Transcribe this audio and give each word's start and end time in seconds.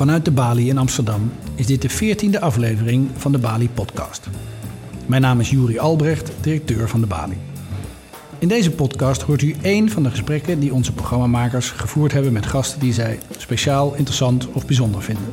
Vanuit 0.00 0.24
de 0.24 0.30
Bali 0.30 0.68
in 0.68 0.78
Amsterdam 0.78 1.32
is 1.54 1.66
dit 1.66 1.82
de 1.82 1.90
14e 1.90 2.40
aflevering 2.40 3.08
van 3.16 3.32
de 3.32 3.38
Bali 3.38 3.68
Podcast. 3.68 4.28
Mijn 5.06 5.22
naam 5.22 5.40
is 5.40 5.50
Juri 5.50 5.78
Albrecht, 5.78 6.30
directeur 6.40 6.88
van 6.88 7.00
de 7.00 7.06
Bali. 7.06 7.36
In 8.38 8.48
deze 8.48 8.70
podcast 8.70 9.22
hoort 9.22 9.42
u 9.42 9.54
één 9.62 9.90
van 9.90 10.02
de 10.02 10.10
gesprekken 10.10 10.60
die 10.60 10.74
onze 10.74 10.92
programmamakers 10.92 11.70
gevoerd 11.70 12.12
hebben 12.12 12.32
met 12.32 12.46
gasten 12.46 12.80
die 12.80 12.92
zij 12.92 13.18
speciaal, 13.36 13.94
interessant 13.94 14.48
of 14.52 14.66
bijzonder 14.66 15.02
vinden. 15.02 15.32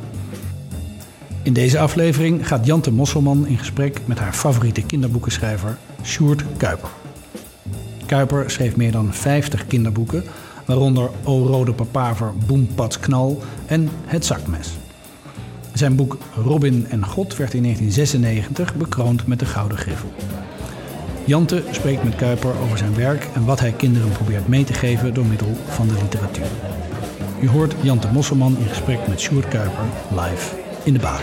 In 1.42 1.52
deze 1.52 1.78
aflevering 1.78 2.48
gaat 2.48 2.66
Jante 2.66 2.92
Mosselman 2.92 3.46
in 3.46 3.58
gesprek 3.58 4.00
met 4.04 4.18
haar 4.18 4.32
favoriete 4.32 4.82
kinderboekenschrijver 4.82 5.78
Sjoerd 6.04 6.42
Kuiper. 6.56 6.90
Kuiper 8.06 8.50
schreef 8.50 8.76
meer 8.76 8.92
dan 8.92 9.14
50 9.14 9.66
kinderboeken, 9.66 10.24
waaronder 10.68 11.10
O 11.24 11.46
Rode 11.46 11.72
Papaver, 11.72 12.32
Boem 12.46 12.68
Pats 12.74 13.00
Knal 13.00 13.42
en 13.66 13.88
Het 14.04 14.24
Zakmes. 14.24 14.76
Zijn 15.72 15.96
boek 15.96 16.16
Robin 16.44 16.86
en 16.88 17.06
God 17.06 17.36
werd 17.36 17.54
in 17.54 17.62
1996 17.62 18.74
bekroond 18.74 19.26
met 19.26 19.38
de 19.38 19.46
Gouden 19.46 19.78
Griffel. 19.78 20.12
Jante 21.24 21.62
spreekt 21.70 22.04
met 22.04 22.16
Kuiper 22.16 22.58
over 22.62 22.78
zijn 22.78 22.94
werk 22.94 23.28
en 23.34 23.44
wat 23.44 23.60
hij 23.60 23.72
kinderen 23.72 24.12
probeert 24.12 24.48
mee 24.48 24.64
te 24.64 24.72
geven 24.72 25.14
door 25.14 25.26
middel 25.26 25.56
van 25.68 25.88
de 25.88 25.94
literatuur. 26.02 26.50
U 27.40 27.48
hoort 27.48 27.74
Jante 27.80 28.08
Mosselman 28.12 28.56
in 28.58 28.68
gesprek 28.68 29.08
met 29.08 29.20
Sjoerd 29.20 29.48
Kuiper 29.48 29.84
live 30.10 30.56
in 30.84 30.92
de 30.92 30.98
baan. 30.98 31.20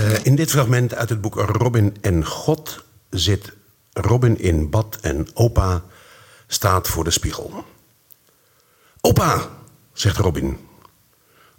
Uh, 0.00 0.14
in 0.22 0.34
dit 0.34 0.50
fragment 0.50 0.94
uit 0.94 1.08
het 1.08 1.20
boek 1.20 1.34
Robin 1.34 1.94
en 2.00 2.24
God 2.24 2.84
zit 3.10 3.52
Robin 4.00 4.38
in 4.38 4.70
bad 4.70 4.98
en 5.00 5.28
opa 5.34 5.84
staat 6.46 6.88
voor 6.88 7.04
de 7.04 7.10
spiegel. 7.10 7.64
Opa, 9.00 9.48
zegt 9.92 10.16
Robin. 10.16 10.68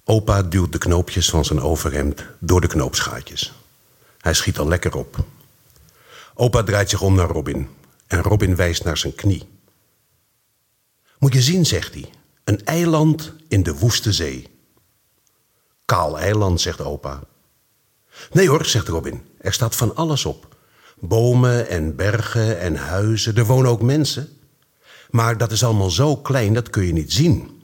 Opa 0.03 0.41
duwt 0.41 0.71
de 0.71 0.77
knoopjes 0.77 1.29
van 1.29 1.45
zijn 1.45 1.61
overhemd 1.61 2.25
door 2.39 2.61
de 2.61 2.67
knoopsgaatjes. 2.67 3.53
Hij 4.17 4.33
schiet 4.33 4.59
al 4.59 4.67
lekker 4.67 4.95
op. 4.95 5.25
Opa 6.33 6.63
draait 6.63 6.89
zich 6.89 7.01
om 7.01 7.15
naar 7.15 7.29
Robin 7.29 7.69
en 8.07 8.21
Robin 8.21 8.55
wijst 8.55 8.83
naar 8.83 8.97
zijn 8.97 9.15
knie. 9.15 9.49
Moet 11.19 11.33
je 11.33 11.41
zien, 11.41 11.65
zegt 11.65 11.93
hij, 11.93 12.09
een 12.43 12.65
eiland 12.65 13.33
in 13.47 13.63
de 13.63 13.75
woeste 13.75 14.13
zee. 14.13 14.49
Kaal 15.85 16.19
eiland, 16.19 16.61
zegt 16.61 16.81
opa. 16.81 17.23
Nee 18.31 18.49
hoor, 18.49 18.65
zegt 18.65 18.87
Robin, 18.87 19.25
er 19.39 19.53
staat 19.53 19.75
van 19.75 19.95
alles 19.95 20.25
op. 20.25 20.56
Bomen 20.99 21.67
en 21.67 21.95
bergen 21.95 22.59
en 22.59 22.75
huizen, 22.75 23.35
er 23.35 23.45
wonen 23.45 23.71
ook 23.71 23.81
mensen. 23.81 24.29
Maar 25.09 25.37
dat 25.37 25.51
is 25.51 25.63
allemaal 25.63 25.89
zo 25.89 26.17
klein, 26.17 26.53
dat 26.53 26.69
kun 26.69 26.85
je 26.85 26.93
niet 26.93 27.13
zien. 27.13 27.61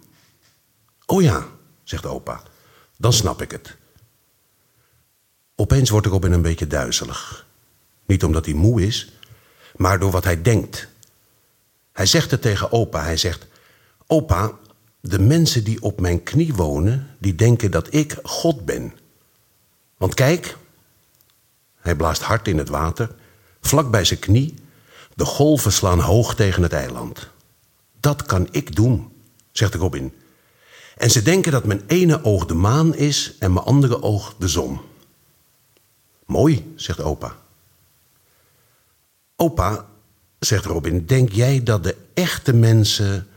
Oh 1.06 1.22
ja, 1.22 1.48
zegt 1.84 2.06
opa, 2.06 2.42
dan 2.98 3.14
snap 3.14 3.42
ik 3.42 3.52
het. 3.52 3.76
Opeens 5.56 5.90
wordt 5.90 6.08
Robin 6.08 6.32
een 6.32 6.42
beetje 6.42 6.68
duizelig. 6.68 7.46
Niet 8.06 8.24
omdat 8.24 8.46
hij 8.46 8.54
moe 8.54 8.86
is, 8.86 9.12
maar 9.76 10.00
door 10.00 10.12
wat 10.12 10.24
hij 10.24 10.42
denkt. 10.42 10.88
Hij 11.92 12.06
zegt 12.06 12.32
het 12.32 12.42
tegen 12.42 12.72
opa. 12.72 13.04
Hij 13.04 13.18
zegt: 13.18 13.48
Opa, 14.08 14.52
de 15.00 15.20
mensen 15.20 15.64
die 15.64 15.82
op 15.82 16.00
mijn 16.00 16.24
knie 16.24 16.54
wonen, 16.54 17.16
die 17.20 17.36
denken 17.36 17.72
dat 17.72 17.94
ik 17.94 18.18
God 18.24 18.66
ben. 18.66 18.94
Want 19.98 20.14
kijk, 20.14 20.58
hij 21.80 21.96
blaast 21.96 22.22
hard 22.22 22.48
in 22.48 22.58
het 22.58 22.70
water, 22.70 23.16
vlak 23.68 23.92
bij 23.92 24.06
zijn 24.06 24.20
knie. 24.20 24.54
De 25.16 25.26
golven 25.26 25.72
slaan 25.72 26.00
hoog 26.00 26.36
tegen 26.36 26.64
het 26.64 26.74
eiland. 26.74 27.28
Dat 28.00 28.24
kan 28.24 28.48
ik 28.52 28.76
doen, 28.76 29.12
zegt 29.52 29.74
Robin. 29.74 30.14
En 30.98 31.10
ze 31.10 31.22
denken 31.22 31.52
dat 31.52 31.66
mijn 31.66 31.82
ene 31.88 32.24
oog 32.24 32.46
de 32.46 32.54
maan 32.54 32.96
is 32.96 33.36
en 33.40 33.54
mijn 33.54 33.66
andere 33.66 34.02
oog 34.02 34.36
de 34.38 34.48
zon. 34.48 34.80
Mooi, 36.26 36.74
zegt 36.76 37.02
opa. 37.02 37.36
Opa, 39.36 39.86
zegt 40.40 40.66
Robin, 40.66 41.06
denk 41.06 41.32
jij 41.32 41.64
dat 41.64 41.84
de 41.84 41.98
echte 42.14 42.54
mensen 42.54 43.28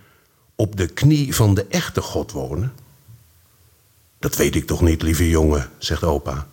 op 0.55 0.77
de 0.77 0.87
knie 0.87 1.35
van 1.35 1.55
de 1.55 1.67
echte 1.67 2.01
God 2.01 2.33
wonen? 2.33 2.73
Dat 4.19 4.37
weet 4.37 4.55
ik 4.55 4.67
toch 4.67 4.81
niet, 4.81 5.03
lieve 5.03 5.29
jongen, 5.29 5.71
zegt 5.79 6.03
opa. 6.05 6.47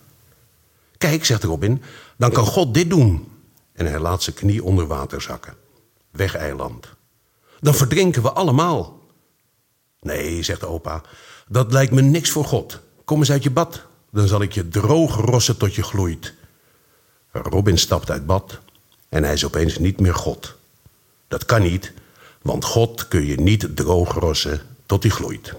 Kijk, 0.98 1.24
zegt 1.24 1.42
Robin, 1.42 1.82
dan 2.16 2.32
kan 2.32 2.46
God 2.46 2.74
dit 2.74 2.90
doen. 2.90 3.28
En 3.74 3.86
hij 3.86 3.98
laat 3.98 4.22
zijn 4.22 4.36
knie 4.36 4.64
onder 4.64 4.86
water 4.86 5.22
zakken. 5.22 5.56
Weg 6.10 6.34
eiland. 6.34 6.86
Dan 7.60 7.74
verdrinken 7.74 8.22
we 8.22 8.32
allemaal. 8.32 9.02
Nee, 10.00 10.42
zegt 10.42 10.64
opa, 10.64 11.02
dat 11.48 11.72
lijkt 11.72 11.92
me 11.92 12.02
niks 12.02 12.30
voor 12.30 12.44
God. 12.44 12.80
Kom 13.04 13.18
eens 13.18 13.30
uit 13.30 13.42
je 13.42 13.50
bad, 13.50 13.82
dan 14.10 14.28
zal 14.28 14.42
ik 14.42 14.52
je 14.52 14.68
droog 14.68 15.16
rossen 15.16 15.56
tot 15.56 15.74
je 15.74 15.82
gloeit. 15.82 16.34
Robin 17.32 17.78
stapt 17.78 18.10
uit 18.10 18.26
bad 18.26 18.58
en 19.08 19.24
hij 19.24 19.32
is 19.32 19.44
opeens 19.44 19.78
niet 19.78 20.00
meer 20.00 20.14
God. 20.14 20.54
Dat 21.28 21.44
kan 21.44 21.62
niet, 21.62 21.92
want 22.42 22.64
God 22.64 23.08
kun 23.08 23.26
je 23.26 23.40
niet 23.40 23.76
droog 23.76 24.14
rossen 24.14 24.60
tot 24.86 25.02
hij 25.02 25.12
gloeit. 25.12 25.54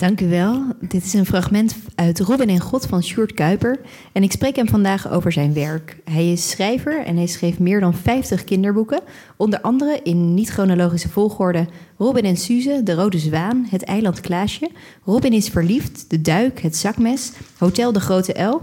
Dank 0.00 0.20
u 0.20 0.28
wel. 0.28 0.64
Dit 0.80 1.04
is 1.04 1.12
een 1.12 1.26
fragment 1.26 1.76
uit 1.94 2.20
Robin 2.20 2.48
en 2.48 2.60
God 2.60 2.86
van 2.86 3.02
Sjoerd 3.02 3.34
Kuiper. 3.34 3.80
En 4.12 4.22
ik 4.22 4.32
spreek 4.32 4.56
hem 4.56 4.68
vandaag 4.68 5.10
over 5.10 5.32
zijn 5.32 5.52
werk. 5.54 5.96
Hij 6.04 6.32
is 6.32 6.50
schrijver 6.50 7.04
en 7.04 7.16
hij 7.16 7.26
schreef 7.26 7.58
meer 7.58 7.80
dan 7.80 7.94
50 7.94 8.44
kinderboeken. 8.44 9.00
Onder 9.36 9.60
andere 9.60 10.00
in 10.02 10.34
niet-chronologische 10.34 11.08
volgorde 11.08 11.66
Robin 11.98 12.24
en 12.24 12.36
Suze, 12.36 12.80
De 12.84 12.94
Rode 12.94 13.18
Zwaan, 13.18 13.66
Het 13.70 13.84
Eiland 13.84 14.20
Klaasje, 14.20 14.70
Robin 15.04 15.32
is 15.32 15.48
verliefd, 15.48 16.10
De 16.10 16.20
Duik, 16.20 16.60
Het 16.60 16.76
Zakmes, 16.76 17.32
Hotel 17.58 17.92
de 17.92 18.00
Grote 18.00 18.42
L. 18.42 18.60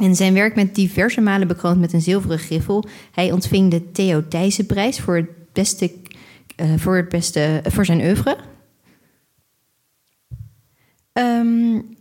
En 0.00 0.16
zijn 0.16 0.34
werk 0.34 0.54
met 0.54 0.74
diverse 0.74 1.20
malen 1.20 1.48
bekroond 1.48 1.80
met 1.80 1.92
een 1.92 2.02
zilveren 2.02 2.38
griffel. 2.38 2.84
Hij 3.12 3.32
ontving 3.32 3.70
de 3.70 3.90
Theo 3.90 4.28
Thijssenprijs 4.28 5.00
voor 5.00 5.16
het 5.16 5.28
beste, 5.52 5.92
uh, 6.56 6.66
voor 6.76 6.96
het 6.96 7.08
beste 7.08 7.60
voor 7.68 7.84
zijn 7.84 8.00
oeuvre. 8.00 8.36
Um, 11.12 11.96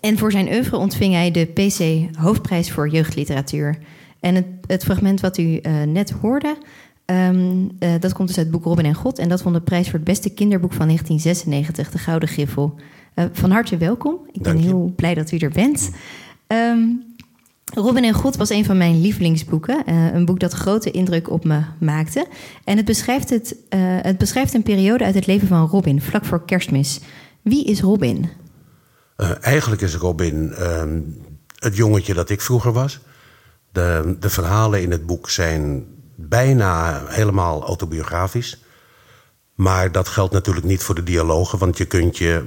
en 0.00 0.18
voor 0.18 0.32
zijn 0.32 0.48
oeuvre 0.48 0.76
ontving 0.76 1.14
hij 1.14 1.30
de 1.30 1.44
PC 1.44 2.08
Hoofdprijs 2.16 2.70
voor 2.70 2.88
Jeugdliteratuur. 2.88 3.78
En 4.20 4.34
het, 4.34 4.46
het 4.66 4.84
fragment 4.84 5.20
wat 5.20 5.38
u 5.38 5.42
uh, 5.42 5.82
net 5.82 6.10
hoorde, 6.10 6.56
um, 7.06 7.70
uh, 7.80 7.90
dat 8.00 8.12
komt 8.12 8.28
dus 8.28 8.36
uit 8.36 8.46
het 8.46 8.50
boek 8.50 8.64
Robin 8.64 8.84
en 8.84 8.94
God. 8.94 9.18
En 9.18 9.28
dat 9.28 9.42
vond 9.42 9.54
de 9.54 9.60
prijs 9.60 9.84
voor 9.84 9.94
het 9.94 10.08
beste 10.08 10.30
kinderboek 10.30 10.72
van 10.72 10.86
1996, 10.86 11.90
de 11.90 11.98
Gouden 11.98 12.28
Griffel. 12.28 12.74
Uh, 13.14 13.24
van 13.32 13.50
harte 13.50 13.76
welkom. 13.76 14.16
Ik 14.32 14.42
ben 14.42 14.56
heel 14.56 14.92
blij 14.96 15.14
dat 15.14 15.32
u 15.32 15.36
er 15.36 15.50
bent. 15.50 15.90
Um, 16.46 17.02
Robin 17.74 18.04
en 18.04 18.12
God 18.12 18.36
was 18.36 18.50
een 18.50 18.64
van 18.64 18.76
mijn 18.76 19.00
lievelingsboeken. 19.00 19.82
Uh, 19.86 20.14
een 20.14 20.24
boek 20.24 20.40
dat 20.40 20.52
grote 20.52 20.90
indruk 20.90 21.30
op 21.30 21.44
me 21.44 21.60
maakte. 21.80 22.26
En 22.64 22.76
het 22.76 22.86
beschrijft, 22.86 23.30
het, 23.30 23.56
uh, 23.74 23.80
het 23.80 24.18
beschrijft 24.18 24.54
een 24.54 24.62
periode 24.62 25.04
uit 25.04 25.14
het 25.14 25.26
leven 25.26 25.48
van 25.48 25.66
Robin, 25.66 26.00
vlak 26.00 26.24
voor 26.24 26.44
kerstmis. 26.44 27.00
Wie 27.42 27.64
is 27.64 27.80
Robin? 27.80 28.28
Uh, 29.20 29.30
eigenlijk 29.40 29.82
is 29.82 29.94
Robin 29.94 30.54
ehm, 30.54 31.00
het 31.58 31.76
jongetje 31.76 32.14
dat 32.14 32.30
ik 32.30 32.40
vroeger 32.40 32.72
was. 32.72 33.00
De, 33.72 34.16
de 34.20 34.30
verhalen 34.30 34.82
in 34.82 34.90
het 34.90 35.06
boek 35.06 35.30
zijn 35.30 35.86
bijna 36.14 37.02
helemaal 37.06 37.62
autobiografisch. 37.62 38.62
Maar 39.54 39.92
dat 39.92 40.08
geldt 40.08 40.32
natuurlijk 40.32 40.66
niet 40.66 40.82
voor 40.82 40.94
de 40.94 41.02
dialogen, 41.02 41.58
want 41.58 41.78
je 41.78 41.84
kunt 41.84 42.18
je, 42.18 42.44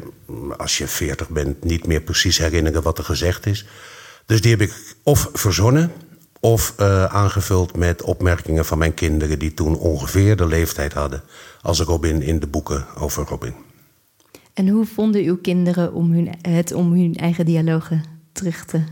als 0.58 0.78
je 0.78 0.88
veertig 0.88 1.30
bent, 1.30 1.64
niet 1.64 1.88
meer 1.88 2.02
precies 2.02 2.38
herinneren 2.38 2.82
wat 2.82 2.98
er 2.98 3.04
gezegd 3.04 3.46
is. 3.46 3.66
Dus 4.26 4.42
die 4.42 4.52
heb 4.52 4.62
ik 4.62 4.96
of 5.04 5.30
verzonnen 5.34 5.92
of 6.40 6.74
uh, 6.80 7.06
aangevuld 7.06 7.78
met 7.78 8.02
opmerkingen 8.02 8.66
van 8.66 8.78
mijn 8.78 8.94
kinderen 8.94 9.40
die 9.40 9.54
toen 9.54 9.78
ongeveer 9.78 10.36
de 10.36 10.46
leeftijd 10.46 10.94
hadden 10.94 11.24
als 11.62 11.80
Robin 11.80 12.22
in 12.22 12.40
de 12.40 12.48
boeken 12.48 12.86
over 12.98 13.26
Robin. 13.28 13.54
En 14.62 14.68
hoe 14.68 14.86
vonden 14.86 15.24
uw 15.24 15.38
kinderen 15.38 15.94
om 15.94 16.12
hun, 16.12 16.30
het 16.42 16.74
om 16.74 16.92
hun 16.92 17.16
eigen 17.16 17.46
dialogen 17.46 18.04
terug 18.32 18.66
te 18.66 18.84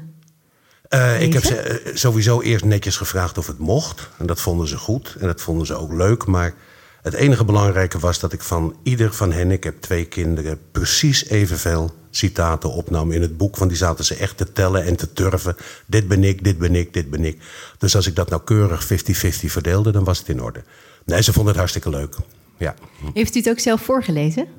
uh, 0.89 1.21
ik 1.21 1.33
heb 1.33 1.43
ze 1.43 1.81
sowieso 1.93 2.41
eerst 2.41 2.65
netjes 2.65 2.97
gevraagd 2.97 3.37
of 3.37 3.47
het 3.47 3.57
mocht. 3.57 4.09
En 4.17 4.25
dat 4.25 4.41
vonden 4.41 4.67
ze 4.67 4.77
goed. 4.77 5.15
En 5.19 5.27
dat 5.27 5.41
vonden 5.41 5.65
ze 5.65 5.75
ook 5.75 5.93
leuk. 5.93 6.25
Maar 6.25 6.53
het 7.01 7.13
enige 7.13 7.45
belangrijke 7.45 7.99
was 7.99 8.19
dat 8.19 8.33
ik 8.33 8.41
van 8.41 8.75
ieder 8.83 9.13
van 9.13 9.31
hen, 9.31 9.51
ik 9.51 9.63
heb 9.63 9.81
twee 9.81 10.05
kinderen, 10.05 10.59
precies 10.71 11.25
evenveel 11.25 11.91
citaten 12.09 12.71
opnam 12.71 13.11
in 13.11 13.21
het 13.21 13.37
boek. 13.37 13.57
Want 13.57 13.69
die 13.69 13.79
zaten 13.79 14.05
ze 14.05 14.15
echt 14.15 14.37
te 14.37 14.53
tellen 14.53 14.85
en 14.85 14.95
te 14.95 15.13
turven. 15.13 15.55
Dit 15.85 16.07
ben 16.07 16.23
ik, 16.23 16.43
dit 16.43 16.57
ben 16.57 16.75
ik, 16.75 16.93
dit 16.93 17.09
ben 17.09 17.25
ik. 17.25 17.41
Dus 17.77 17.95
als 17.95 18.07
ik 18.07 18.15
dat 18.15 18.29
nou 18.29 18.41
keurig 18.43 18.83
50-50 18.83 18.87
verdeelde, 19.29 19.91
dan 19.91 20.03
was 20.03 20.19
het 20.19 20.29
in 20.29 20.41
orde. 20.41 20.63
Nee, 21.05 21.23
ze 21.23 21.33
vonden 21.33 21.51
het 21.51 21.59
hartstikke 21.59 21.89
leuk. 21.89 22.15
Ja. 22.57 22.75
Heeft 23.13 23.35
u 23.35 23.39
het 23.39 23.49
ook 23.49 23.59
zelf 23.59 23.81
voorgelezen? 23.81 24.58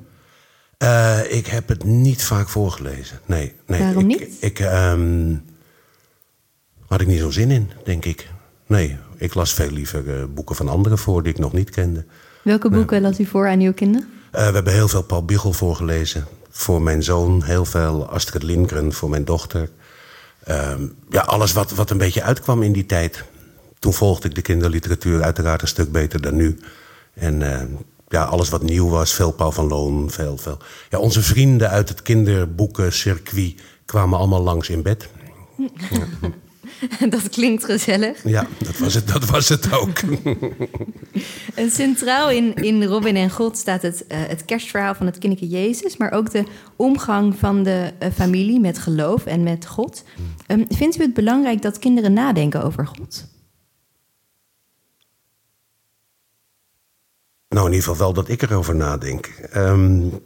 Uh, 0.83 1.31
ik 1.31 1.47
heb 1.47 1.67
het 1.67 1.83
niet 1.83 2.23
vaak 2.23 2.49
voorgelezen. 2.49 3.19
Nee, 3.25 3.53
nee. 3.65 3.79
Waarom 3.79 4.09
ik, 4.09 4.19
niet? 4.19 4.37
Ik, 4.39 4.59
um, 4.59 5.43
had 6.87 7.01
ik 7.01 7.07
niet 7.07 7.19
zo 7.19 7.29
zin 7.29 7.51
in, 7.51 7.71
denk 7.83 8.05
ik. 8.05 8.27
Nee, 8.67 8.97
ik 9.15 9.33
las 9.33 9.53
veel 9.53 9.69
liever 9.69 10.03
uh, 10.05 10.23
boeken 10.33 10.55
van 10.55 10.67
anderen 10.67 10.97
voor 10.97 11.23
die 11.23 11.31
ik 11.33 11.39
nog 11.39 11.53
niet 11.53 11.69
kende. 11.69 12.05
Welke 12.43 12.69
boeken 12.69 13.01
las 13.01 13.19
u 13.19 13.25
voor 13.25 13.47
aan 13.47 13.59
uw 13.59 13.73
kinderen? 13.73 14.09
Uh, 14.35 14.47
we 14.47 14.53
hebben 14.53 14.73
heel 14.73 14.87
veel 14.87 15.03
Paul 15.03 15.25
Biegel 15.25 15.53
voorgelezen. 15.53 16.25
Voor 16.49 16.81
mijn 16.81 17.03
zoon 17.03 17.43
heel 17.43 17.65
veel 17.65 18.09
Astrid 18.09 18.43
Lindgren 18.43 18.93
voor 18.93 19.09
mijn 19.09 19.25
dochter. 19.25 19.69
Uh, 20.47 20.73
ja, 21.09 21.21
alles 21.21 21.53
wat, 21.53 21.71
wat 21.71 21.89
een 21.89 21.97
beetje 21.97 22.23
uitkwam 22.23 22.63
in 22.63 22.71
die 22.71 22.85
tijd. 22.85 23.23
Toen 23.79 23.93
volgde 23.93 24.27
ik 24.27 24.35
de 24.35 24.41
kinderliteratuur 24.41 25.23
uiteraard 25.23 25.61
een 25.61 25.67
stuk 25.67 25.91
beter 25.91 26.21
dan 26.21 26.35
nu. 26.35 26.59
En 27.13 27.41
ja, 28.11 28.23
alles 28.23 28.49
wat 28.49 28.63
nieuw 28.63 28.89
was, 28.89 29.13
veel 29.13 29.31
Paul 29.31 29.51
van 29.51 29.67
Loon, 29.67 30.09
veel, 30.09 30.37
veel. 30.37 30.57
Ja, 30.89 30.99
onze 30.99 31.21
vrienden 31.21 31.69
uit 31.69 31.89
het 31.89 32.01
kinderboekencircuit 32.01 33.61
kwamen 33.85 34.17
allemaal 34.17 34.41
langs 34.41 34.69
in 34.69 34.81
bed. 34.81 35.09
Ja. 35.57 35.67
Dat 37.09 37.29
klinkt 37.29 37.65
gezellig. 37.65 38.23
Ja, 38.23 38.47
dat 38.57 38.77
was 38.77 38.93
het, 38.93 39.07
dat 39.07 39.25
was 39.25 39.49
het 39.49 39.73
ook. 39.73 39.99
en 41.55 41.71
centraal 41.71 42.29
in, 42.29 42.55
in 42.55 42.83
Robin 42.83 43.15
en 43.15 43.29
God 43.29 43.57
staat 43.57 43.81
het, 43.81 44.05
uh, 44.07 44.17
het 44.27 44.45
kerstverhaal 44.45 44.95
van 44.95 45.05
het 45.05 45.17
kinderke 45.17 45.47
Jezus... 45.47 45.97
maar 45.97 46.11
ook 46.11 46.31
de 46.31 46.43
omgang 46.75 47.35
van 47.39 47.63
de 47.63 47.91
uh, 47.99 48.07
familie 48.15 48.59
met 48.59 48.79
geloof 48.79 49.25
en 49.25 49.43
met 49.43 49.67
God. 49.67 50.03
Um, 50.47 50.65
vindt 50.69 50.99
u 50.99 51.01
het 51.01 51.13
belangrijk 51.13 51.61
dat 51.61 51.79
kinderen 51.79 52.13
nadenken 52.13 52.63
over 52.63 52.87
God? 52.87 53.25
Nou, 57.51 57.65
in 57.65 57.71
ieder 57.73 57.89
geval 57.89 58.05
wel 58.05 58.13
dat 58.13 58.29
ik 58.29 58.41
erover 58.41 58.75
nadenk. 58.75 59.31
Um, 59.55 60.19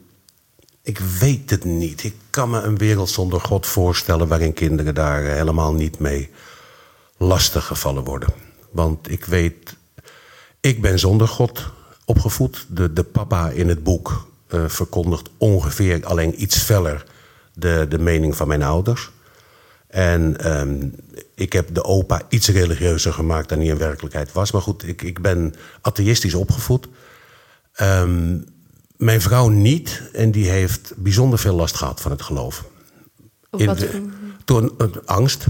ik 0.81 1.00
weet 1.00 1.50
het 1.50 1.63
niet. 1.63 2.04
Ik 2.04 2.16
kan 2.30 2.50
me 2.50 2.62
een 2.62 2.77
wereld 2.77 3.10
zonder 3.10 3.42
God 3.42 3.66
voorstellen... 3.66 4.27
waarin 4.27 4.54
kinderen 4.54 4.95
daar 4.95 5.24
helemaal 5.24 5.74
niet 5.74 6.00
mee 6.00 6.30
lastig 7.18 7.66
gevallen 7.66 8.04
worden. 8.04 8.30
Want 8.72 9.12
ik 9.12 9.25
weet... 9.25 9.75
Ik 10.60 10.81
ben 10.81 11.00
zonder 11.00 11.27
God 11.27 11.72
opgevoed. 12.06 12.66
De, 12.69 12.94
de 12.94 13.04
papa 13.04 13.50
in 13.50 13.69
het 13.69 13.83
boek 13.83 14.27
uh, 14.50 14.63
verkondigt 14.68 15.30
ongeveer 15.38 16.06
alleen 16.06 16.42
iets 16.42 16.57
feller... 16.57 17.06
de, 17.54 17.86
de 17.89 18.00
mening 18.00 18.36
van 18.36 18.48
mijn 18.48 18.63
ouders. 18.63 19.12
En 19.88 20.51
um, 20.60 20.95
ik 21.36 21.54
heb 21.54 21.74
de 21.74 21.83
opa 21.83 22.22
iets 22.30 22.48
religieuzer 22.48 23.13
gemaakt 23.13 23.50
dan 23.50 23.57
hij 23.57 23.68
in 23.68 23.77
werkelijkheid 23.77 24.31
was. 24.31 24.51
Maar 24.51 24.62
goed, 24.62 24.88
ik, 24.88 25.01
ik 25.01 25.22
ben 25.22 25.56
atheïstisch 25.81 26.33
opgevoed... 26.33 26.88
Um, 27.81 28.45
mijn 28.98 29.22
vrouw 29.22 29.48
niet. 29.48 30.01
En 30.13 30.31
die 30.31 30.50
heeft 30.50 30.94
bijzonder 30.95 31.39
veel 31.39 31.56
last 31.56 31.75
gehad 31.75 32.01
van 32.01 32.12
het 32.12 32.22
geloof. 32.22 32.66
In 33.57 33.66
wat? 33.66 33.86
toen, 34.45 34.72
uh, 34.77 34.88
angst. 35.06 35.45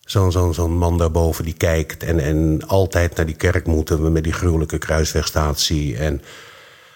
Zo'n 0.00 0.32
zo, 0.32 0.52
zo 0.52 0.68
man 0.68 0.98
daarboven 0.98 1.44
die 1.44 1.54
kijkt 1.54 2.02
en, 2.02 2.20
en 2.20 2.66
altijd 2.66 3.16
naar 3.16 3.26
die 3.26 3.34
kerk 3.34 3.66
moeten... 3.66 4.12
met 4.12 4.24
die 4.24 4.32
gruwelijke 4.32 4.78
kruiswegstatie. 4.78 5.96
En 5.96 6.22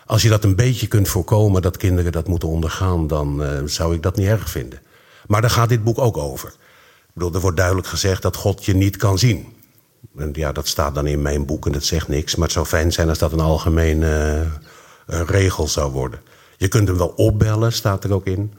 als 0.06 0.22
je 0.22 0.28
dat 0.28 0.44
een 0.44 0.56
beetje 0.56 0.86
kunt 0.86 1.08
voorkomen, 1.08 1.62
dat 1.62 1.76
kinderen 1.76 2.12
dat 2.12 2.28
moeten 2.28 2.48
ondergaan... 2.48 3.06
dan 3.06 3.42
uh, 3.42 3.60
zou 3.64 3.94
ik 3.94 4.02
dat 4.02 4.16
niet 4.16 4.26
erg 4.26 4.50
vinden. 4.50 4.80
Maar 5.26 5.40
daar 5.40 5.50
gaat 5.50 5.68
dit 5.68 5.84
boek 5.84 5.98
ook 5.98 6.16
over. 6.16 6.48
Ik 6.48 7.14
bedoel, 7.14 7.34
er 7.34 7.40
wordt 7.40 7.56
duidelijk 7.56 7.86
gezegd 7.86 8.22
dat 8.22 8.36
God 8.36 8.64
je 8.64 8.74
niet 8.74 8.96
kan 8.96 9.18
zien. 9.18 9.57
En 10.16 10.30
ja, 10.32 10.52
dat 10.52 10.68
staat 10.68 10.94
dan 10.94 11.06
in 11.06 11.22
mijn 11.22 11.46
boek 11.46 11.66
en 11.66 11.72
dat 11.72 11.84
zegt 11.84 12.08
niks. 12.08 12.34
Maar 12.34 12.44
het 12.44 12.52
zou 12.52 12.66
fijn 12.66 12.92
zijn 12.92 13.08
als 13.08 13.18
dat 13.18 13.32
een 13.32 13.40
algemeen... 13.40 14.00
Uh, 14.00 14.40
een 15.08 15.26
regel 15.26 15.68
zou 15.68 15.92
worden. 15.92 16.20
Je 16.56 16.68
kunt 16.68 16.88
hem 16.88 16.96
wel 16.96 17.12
opbellen, 17.16 17.72
staat 17.72 18.04
er 18.04 18.12
ook 18.12 18.26
in. 18.26 18.52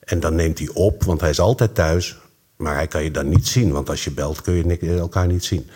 En 0.00 0.20
dan 0.20 0.34
neemt 0.34 0.58
hij 0.58 0.70
op, 0.72 1.04
want 1.04 1.20
hij 1.20 1.30
is 1.30 1.40
altijd 1.40 1.74
thuis. 1.74 2.18
Maar 2.56 2.74
hij 2.74 2.86
kan 2.86 3.02
je 3.02 3.10
dan 3.10 3.28
niet 3.28 3.48
zien, 3.48 3.72
want 3.72 3.90
als 3.90 4.04
je 4.04 4.10
belt 4.10 4.42
kun 4.42 4.54
je 4.54 4.98
elkaar 4.98 5.26
niet 5.26 5.44
zien. 5.44 5.66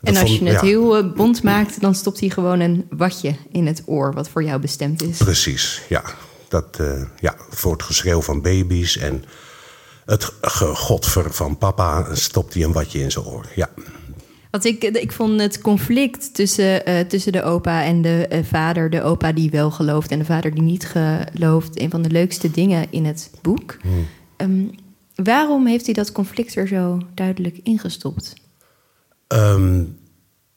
Dat 0.00 0.14
en 0.14 0.20
als 0.20 0.30
vond, 0.30 0.40
je 0.40 0.46
het 0.46 0.60
ja. 0.60 0.66
heel 0.66 1.04
uh, 1.04 1.12
bond 1.14 1.42
maakt, 1.42 1.80
dan 1.80 1.94
stopt 1.94 2.20
hij 2.20 2.28
gewoon 2.28 2.60
een 2.60 2.86
watje 2.90 3.36
in 3.50 3.66
het 3.66 3.82
oor... 3.86 4.14
wat 4.14 4.28
voor 4.28 4.42
jou 4.42 4.60
bestemd 4.60 5.02
is. 5.02 5.16
Precies, 5.16 5.82
ja. 5.88 6.02
Dat, 6.48 6.78
uh, 6.80 7.02
ja 7.20 7.36
voor 7.50 7.72
het 7.72 7.82
geschreeuw 7.82 8.22
van 8.22 8.42
baby's 8.42 8.96
en 8.96 9.24
het 10.04 10.32
gegodver 10.40 11.34
van 11.34 11.58
papa... 11.58 12.14
stopt 12.14 12.54
hij 12.54 12.62
een 12.62 12.72
watje 12.72 12.98
in 12.98 13.10
zijn 13.10 13.24
oor, 13.24 13.46
ja. 13.54 13.68
Want 14.50 14.64
ik, 14.64 14.82
ik 14.82 15.12
vond 15.12 15.40
het 15.40 15.60
conflict 15.60 16.34
tussen, 16.34 16.88
uh, 16.88 17.00
tussen 17.00 17.32
de 17.32 17.42
opa 17.42 17.84
en 17.84 18.02
de 18.02 18.28
uh, 18.32 18.38
vader, 18.44 18.90
de 18.90 19.02
opa 19.02 19.32
die 19.32 19.50
wel 19.50 19.70
gelooft 19.70 20.10
en 20.10 20.18
de 20.18 20.24
vader 20.24 20.54
die 20.54 20.62
niet 20.62 20.86
gelooft, 20.86 21.80
een 21.80 21.90
van 21.90 22.02
de 22.02 22.10
leukste 22.10 22.50
dingen 22.50 22.86
in 22.90 23.04
het 23.04 23.30
boek. 23.42 23.76
Hmm. 23.82 24.06
Um, 24.36 24.70
waarom 25.14 25.66
heeft 25.66 25.84
hij 25.84 25.94
dat 25.94 26.12
conflict 26.12 26.56
er 26.56 26.68
zo 26.68 27.00
duidelijk 27.14 27.58
ingestopt? 27.62 28.34
Um, 29.28 29.98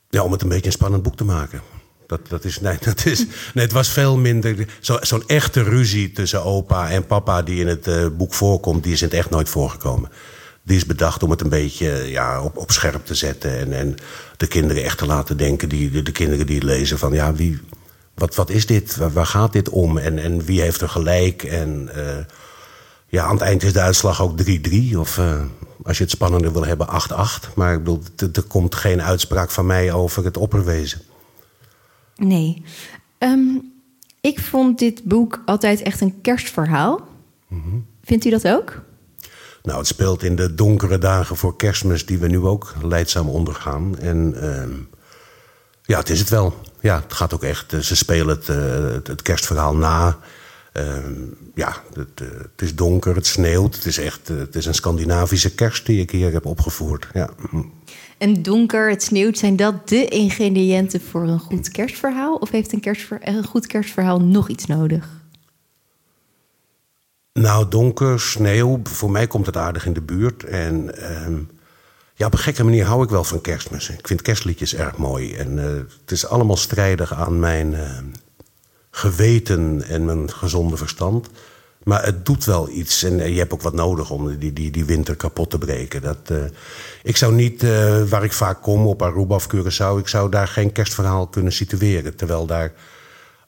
ja, 0.09 0.23
om 0.23 0.31
het 0.31 0.41
een 0.41 0.49
beetje 0.49 0.65
een 0.65 0.71
spannend 0.71 1.03
boek 1.03 1.15
te 1.15 1.23
maken. 1.23 1.61
Dat, 2.07 2.27
dat 2.29 2.43
is, 2.43 2.59
nee, 2.59 2.77
dat 2.85 3.05
is, 3.05 3.25
nee, 3.53 3.63
het 3.63 3.73
was 3.73 3.89
veel 3.89 4.17
minder. 4.17 4.67
Zo'n 4.79 4.97
zo 5.01 5.21
echte 5.27 5.63
ruzie 5.63 6.11
tussen 6.11 6.43
opa 6.43 6.89
en 6.89 7.05
papa, 7.05 7.41
die 7.41 7.59
in 7.59 7.67
het 7.67 7.87
uh, 7.87 8.07
boek 8.17 8.33
voorkomt, 8.33 8.83
die 8.83 8.93
is 8.93 9.01
in 9.01 9.07
het 9.07 9.17
echt 9.17 9.29
nooit 9.29 9.49
voorgekomen 9.49 10.09
die 10.69 10.77
is 10.77 10.85
bedacht 10.85 11.23
om 11.23 11.29
het 11.29 11.41
een 11.41 11.49
beetje 11.49 12.09
ja, 12.09 12.41
op, 12.41 12.57
op 12.57 12.71
scherp 12.71 13.05
te 13.05 13.15
zetten. 13.15 13.59
En, 13.59 13.73
en 13.73 13.95
de 14.37 14.47
kinderen 14.47 14.83
echt 14.83 14.97
te 14.97 15.05
laten 15.05 15.37
denken, 15.37 15.69
die, 15.69 15.91
de, 15.91 16.01
de 16.01 16.11
kinderen 16.11 16.45
die 16.45 16.55
het 16.55 16.63
lezen, 16.63 16.97
van 16.97 17.13
ja, 17.13 17.33
wie, 17.33 17.59
wat, 18.13 18.35
wat 18.35 18.49
is 18.49 18.65
dit? 18.65 18.95
Waar, 18.95 19.13
waar, 19.13 19.25
gaat 19.25 19.53
dit 19.53 19.69
om? 19.69 19.97
En, 19.97 20.19
en 20.19 20.45
wie 20.45 20.61
heeft 20.61 20.81
er 20.81 20.89
gelijk? 20.89 21.43
En 21.43 21.89
uh, 21.95 22.17
ja, 23.07 23.23
aan 23.23 23.33
het 23.33 23.41
eind 23.41 23.63
is 23.63 23.73
de 23.73 23.81
uitslag 23.81 24.21
ook 24.21 24.41
3-3. 24.41 24.97
Of 24.97 25.17
uh, 25.17 25.41
als 25.83 25.97
je 25.97 26.03
het 26.03 26.11
spannender 26.11 26.53
wil 26.53 26.65
hebben, 26.65 26.87
8-8. 26.87 27.53
Maar 27.55 27.73
ik 27.73 27.79
bedoel, 27.83 28.01
er 28.33 28.43
komt 28.43 28.75
geen 28.75 29.01
uitspraak 29.01 29.49
van 29.49 29.65
mij 29.65 29.93
over 29.93 30.25
het 30.25 30.37
opperwezen. 30.37 31.01
Nee. 32.15 32.63
Um, 33.17 33.71
ik 34.21 34.39
vond 34.39 34.79
dit 34.79 35.03
boek 35.03 35.41
altijd 35.45 35.81
echt 35.81 36.01
een 36.01 36.21
kerstverhaal. 36.21 37.07
Mm 37.47 37.61
-hmm. 37.61 37.85
Vindt 38.03 38.25
u 38.25 38.29
dat 38.29 38.47
ook? 38.47 38.87
Nou, 39.63 39.77
het 39.77 39.87
speelt 39.87 40.23
in 40.23 40.35
de 40.35 40.55
donkere 40.55 40.97
dagen 40.97 41.35
voor 41.35 41.55
kerstmis... 41.55 42.05
die 42.05 42.17
we 42.17 42.27
nu 42.27 42.39
ook 42.39 42.73
leidzaam 42.83 43.29
ondergaan. 43.29 43.97
En 43.97 44.33
uh, 44.35 44.63
ja, 45.81 45.97
het 45.97 46.09
is 46.09 46.19
het 46.19 46.29
wel. 46.29 46.53
Ja, 46.79 47.01
het 47.01 47.13
gaat 47.13 47.33
ook 47.33 47.43
echt... 47.43 47.73
Uh, 47.73 47.79
ze 47.79 47.95
spelen 47.95 48.27
het, 48.27 48.47
uh, 48.47 48.93
het, 49.03 49.21
kerstverhaal 49.21 49.75
na. 49.75 50.17
Ehm, 50.73 51.13
ja, 51.55 51.75
het, 51.93 52.21
uh, 52.21 52.27
het, 52.27 52.61
is 52.61 52.75
donker, 52.75 53.15
het 53.15 53.27
sneeuwt. 53.27 53.75
Het 53.75 53.85
is 53.85 53.97
echt 53.97 54.27
het 54.27 54.55
is 54.55 54.65
een 54.65 54.73
Scandinavische 54.73 55.55
kerst 55.55 55.85
die 55.85 56.01
ik 56.01 56.11
hier 56.11 56.31
heb 56.31 56.45
opgevoerd. 56.45 57.07
Ja. 57.13 57.29
En 58.17 58.41
donker, 58.41 58.89
het 58.89 59.03
sneeuwt, 59.03 59.37
zijn 59.37 59.55
dat 59.55 59.89
de 59.89 60.05
ingrediënten 60.05 61.01
voor 61.01 61.21
een 61.21 61.39
goed 61.39 61.69
kerstverhaal? 61.69 62.35
Of 62.35 62.49
heeft 62.49 62.73
een, 62.73 62.95
een 63.21 63.45
goed 63.45 63.67
kerstverhaal 63.67 64.21
nog 64.21 64.49
iets 64.49 64.65
nodig? 64.65 65.18
Nou, 67.33 67.67
donker, 67.69 68.19
sneeuw. 68.19 68.79
Voor 68.83 69.11
mij 69.11 69.27
komt 69.27 69.45
het 69.45 69.57
aardig 69.57 69.85
in 69.85 69.93
de 69.93 70.01
buurt. 70.01 70.43
En 70.43 70.91
uh, 70.99 71.37
ja, 72.13 72.25
op 72.25 72.33
een 72.33 72.39
gekke 72.39 72.63
manier 72.63 72.85
hou 72.85 73.03
ik 73.03 73.09
wel 73.09 73.23
van 73.23 73.41
kerstmis. 73.41 73.89
Ik 73.89 74.07
vind 74.07 74.21
kerstliedjes 74.21 74.75
erg 74.75 74.97
mooi. 74.97 75.33
En 75.33 75.57
uh, 75.57 75.63
het 76.01 76.11
is 76.11 76.27
allemaal 76.27 76.57
strijdig 76.57 77.13
aan 77.13 77.39
mijn 77.39 77.71
uh, 77.73 77.97
geweten 78.91 79.83
en 79.87 80.05
mijn 80.05 80.31
gezonde 80.31 80.77
verstand. 80.77 81.29
Maar 81.83 82.05
het 82.05 82.25
doet 82.25 82.45
wel 82.45 82.69
iets. 82.69 83.03
En 83.03 83.31
je 83.33 83.39
hebt 83.39 83.53
ook 83.53 83.61
wat 83.61 83.73
nodig 83.73 84.09
om 84.09 84.37
die, 84.37 84.53
die, 84.53 84.71
die 84.71 84.85
winter 84.85 85.15
kapot 85.15 85.49
te 85.49 85.57
breken. 85.57 86.01
Dat, 86.01 86.29
uh, 86.31 86.37
ik 87.03 87.17
zou 87.17 87.33
niet, 87.33 87.63
waar 88.09 88.23
ik 88.23 88.33
vaak 88.33 88.61
kom, 88.61 88.87
op 88.87 89.01
Aruba 89.01 89.35
of 89.35 89.47
Curaçao... 89.55 89.99
ik 89.99 90.07
zou 90.07 90.29
daar 90.29 90.47
geen 90.47 90.71
kerstverhaal 90.71 91.27
kunnen 91.27 91.53
situeren. 91.53 92.15
Terwijl 92.15 92.45
daar 92.45 92.73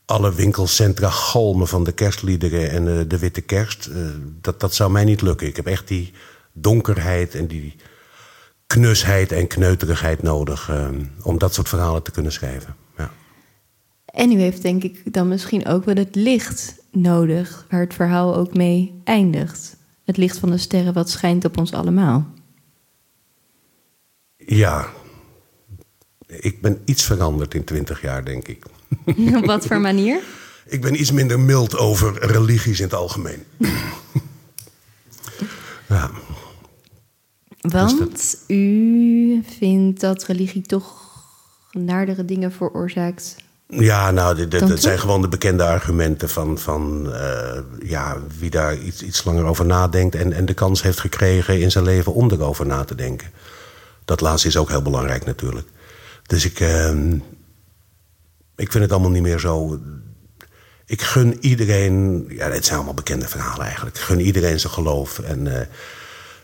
alle 0.06 0.34
winkelcentra 0.34 1.10
galmen 1.10 1.68
van 1.68 1.84
de 1.84 1.92
kerstliederen 1.92 2.70
en 2.70 2.88
uh, 2.88 3.02
de 3.08 3.18
witte 3.18 3.42
kerst. 3.42 3.88
Uh, 3.88 4.10
dat, 4.42 4.60
dat 4.60 4.74
zou 4.74 4.92
mij 4.92 5.04
niet 5.04 5.22
lukken. 5.22 5.48
Ik 5.48 5.56
heb 5.56 5.66
echt 5.66 5.88
die 5.88 6.14
donkerheid 6.54 7.36
en 7.36 7.48
die 7.48 7.76
knusheid 8.68 9.32
en 9.32 9.48
kneuterigheid 9.48 10.22
nodig... 10.22 10.70
Uh, 10.70 10.90
om 11.24 11.38
dat 11.38 11.54
soort 11.54 11.70
verhalen 11.70 12.04
te 12.04 12.12
kunnen 12.12 12.32
schrijven. 12.32 12.76
Ja. 12.98 13.12
En 14.06 14.32
u 14.32 14.40
heeft 14.40 14.62
denk 14.62 14.84
ik 14.84 15.14
dan 15.14 15.28
misschien 15.28 15.66
ook 15.66 15.86
wel 15.86 15.96
het 15.96 16.16
licht 16.16 16.76
nodig... 16.92 17.66
waar 17.70 17.80
het 17.80 17.94
verhaal 17.94 18.36
ook 18.36 18.54
mee 18.54 19.02
eindigt. 19.04 19.78
Het 20.06 20.18
licht 20.18 20.38
van 20.38 20.50
de 20.50 20.58
sterren 20.58 20.94
wat 20.94 21.10
schijnt 21.10 21.46
op 21.46 21.58
ons 21.58 21.74
allemaal. 21.74 22.28
Ja, 24.38 24.90
ik 26.28 26.62
ben 26.62 26.82
iets 26.86 27.04
veranderd 27.04 27.54
in 27.54 27.64
twintig 27.64 28.02
jaar, 28.02 28.26
denk 28.26 28.48
ik. 28.48 28.66
Op 29.36 29.46
wat 29.54 29.66
voor 29.66 29.80
manier? 29.80 30.20
Ik 30.66 30.82
ben 30.82 31.00
iets 31.00 31.12
minder 31.12 31.40
mild 31.40 31.78
over 31.78 32.26
religies 32.26 32.78
in 32.80 32.86
het 32.86 32.94
algemeen. 32.94 33.44
ja. 35.88 36.12
Want 37.62 38.38
u 38.48 39.44
vindt 39.58 40.00
dat 40.00 40.24
religie 40.24 40.62
toch 40.62 41.02
naardere 41.72 42.26
dingen 42.26 42.52
veroorzaakt? 42.52 43.36
Ja, 43.68 44.12
nou, 44.12 44.48
dat 44.48 44.82
zijn 44.82 45.00
gewoon 45.00 45.22
de 45.22 45.28
bekende 45.28 45.64
argumenten 45.64 46.30
van, 46.30 46.58
van 46.58 47.08
uh, 47.08 47.60
ja, 47.84 48.18
wie 48.40 48.50
daar 48.50 48.78
iets, 48.78 49.04
iets 49.04 49.24
langer 49.24 49.46
over 49.46 49.66
nadenkt... 49.66 50.16
En, 50.16 50.34
en 50.34 50.46
de 50.46 50.54
kans 50.54 50.82
heeft 50.82 51.00
gekregen 51.00 51.60
in 51.60 51.72
zijn 51.72 51.84
leven 51.84 52.14
om 52.14 52.32
erover 52.32 52.66
na 52.66 52.84
te 52.84 52.96
denken. 52.96 53.32
Dat 54.06 54.22
laatste 54.22 54.48
is 54.48 54.58
ook 54.58 54.70
heel 54.70 54.82
belangrijk 54.82 55.26
natuurlijk. 55.26 55.68
Dus 56.26 56.46
ik, 56.46 56.60
uh, 56.60 56.92
ik 58.56 58.72
vind 58.72 58.84
het 58.84 58.92
allemaal 58.92 59.10
niet 59.12 59.22
meer 59.22 59.40
zo. 59.40 59.80
Ik 60.86 61.02
gun 61.02 61.38
iedereen. 61.46 62.26
Ja, 62.30 62.50
het 62.50 62.64
zijn 62.66 62.76
allemaal 62.76 62.94
bekende 62.94 63.28
verhalen 63.28 63.66
eigenlijk. 63.66 63.96
Ik 63.96 64.02
gun 64.02 64.20
iedereen 64.20 64.60
zijn 64.60 64.74
geloof. 64.74 65.20
En 65.20 65.60
eh, 65.60 65.68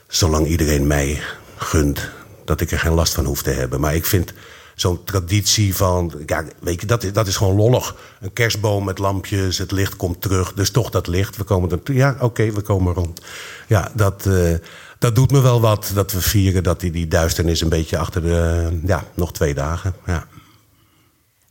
zolang 0.08 0.48
iedereen 0.48 0.88
mij 0.88 1.22
gunt, 1.56 2.10
dat 2.46 2.62
ik 2.62 2.72
er 2.72 2.80
geen 2.80 2.94
last 2.94 3.14
van 3.14 3.26
hoef 3.26 3.42
te 3.44 3.50
hebben. 3.50 3.80
Maar 3.80 3.96
ik 3.96 4.06
vind 4.06 4.34
zo'n 4.76 5.04
traditie 5.04 5.76
van. 5.76 6.14
Ja, 6.26 6.44
weet 6.60 6.82
je, 6.82 6.88
dat, 6.88 7.04
is- 7.04 7.14
dat 7.14 7.28
is 7.28 7.36
gewoon 7.36 7.56
lollig. 7.56 7.96
Een 8.22 8.34
kerstboom 8.34 8.86
met 8.86 8.98
lampjes, 8.98 9.58
het 9.58 9.72
licht 9.72 9.96
komt 9.96 10.22
terug. 10.22 10.54
Dus 10.54 10.70
toch 10.72 10.90
dat 10.90 11.08
licht. 11.08 11.38
We 11.38 11.44
komen 11.44 11.70
er. 11.84 11.94
Ja, 11.94 12.16
oké, 12.20 12.52
we 12.52 12.62
komen 12.62 12.94
rond. 12.94 13.22
Ja, 13.68 13.92
dat. 13.96 14.26
eh, 14.26 14.54
dat 15.00 15.16
doet 15.16 15.32
me 15.32 15.42
wel 15.42 15.62
wat 15.62 15.92
dat 15.94 16.12
we 16.12 16.22
vieren 16.22 16.64
dat 16.64 16.80
die, 16.80 16.92
die 16.92 17.08
duisternis 17.08 17.62
een 17.62 17.70
beetje 17.70 17.98
achter 17.98 18.22
de. 18.22 18.70
Ja, 18.86 19.04
nog 19.14 19.34
twee 19.34 19.54
dagen. 19.54 19.94
Ja. 20.06 20.28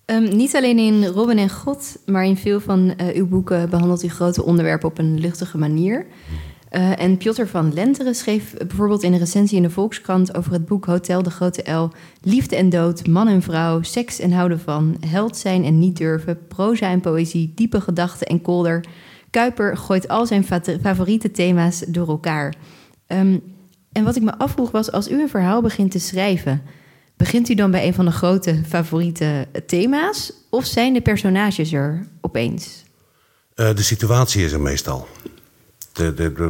Ehm, 0.06 0.36
niet 0.36 0.56
alleen 0.56 0.78
in 0.78 1.04
Robin 1.06 1.38
en 1.38 1.50
God, 1.50 1.98
maar 2.06 2.24
in 2.24 2.36
veel 2.36 2.60
van 2.60 2.94
eh, 2.96 3.16
uw 3.16 3.26
boeken 3.26 3.70
behandelt 3.70 4.02
u 4.02 4.08
grote 4.08 4.44
onderwerpen 4.44 4.88
op 4.88 4.98
een 4.98 5.18
luchtige 5.20 5.58
manier. 5.58 6.06
Eh, 6.68 7.00
en 7.00 7.16
Piotr 7.16 7.44
van 7.44 7.74
Lenteren 7.74 8.14
schreef 8.14 8.54
bijvoorbeeld 8.56 9.02
in 9.02 9.12
een 9.12 9.18
recensie 9.18 9.56
in 9.56 9.62
de 9.62 9.70
Volkskrant 9.70 10.36
over 10.36 10.52
het 10.52 10.66
boek 10.66 10.84
Hotel 10.84 11.22
de 11.22 11.30
Grote 11.30 11.72
L: 11.72 11.90
Liefde 12.22 12.56
en 12.56 12.68
dood, 12.68 13.06
man 13.06 13.28
en 13.28 13.42
vrouw, 13.42 13.82
seks 13.82 14.18
en 14.18 14.32
houden 14.32 14.60
van, 14.60 14.96
held 15.06 15.36
zijn 15.36 15.64
en 15.64 15.78
niet 15.78 15.96
durven, 15.96 16.38
proza 16.48 16.90
en 16.90 17.00
poëzie, 17.00 17.52
diepe 17.54 17.80
gedachten 17.80 18.26
en 18.26 18.42
kolder. 18.42 18.84
Kuiper 19.30 19.76
gooit 19.76 20.08
al 20.08 20.26
zijn 20.26 20.44
fa- 20.44 20.60
favoriete 20.82 21.30
thema's 21.30 21.84
door 21.88 22.08
elkaar. 22.08 22.54
Ehm, 23.06 23.38
en 23.92 24.04
wat 24.04 24.16
ik 24.16 24.22
me 24.22 24.38
afvroeg 24.38 24.70
was, 24.70 24.92
als 24.92 25.10
u 25.10 25.20
een 25.20 25.28
verhaal 25.28 25.62
begint 25.62 25.90
te 25.90 25.98
schrijven, 25.98 26.62
begint 27.16 27.48
u 27.48 27.54
dan 27.54 27.70
bij 27.70 27.86
een 27.86 27.94
van 27.94 28.04
de 28.04 28.10
grote 28.10 28.62
favoriete 28.68 29.46
thema's? 29.66 30.32
Of 30.50 30.64
zijn 30.64 30.92
de 30.92 31.00
personages 31.00 31.72
er 31.72 32.06
opeens? 32.20 32.84
Eh, 33.54 33.74
de 33.74 33.82
situatie 33.82 34.44
is 34.44 34.52
er 34.52 34.60
meestal. 34.60 35.08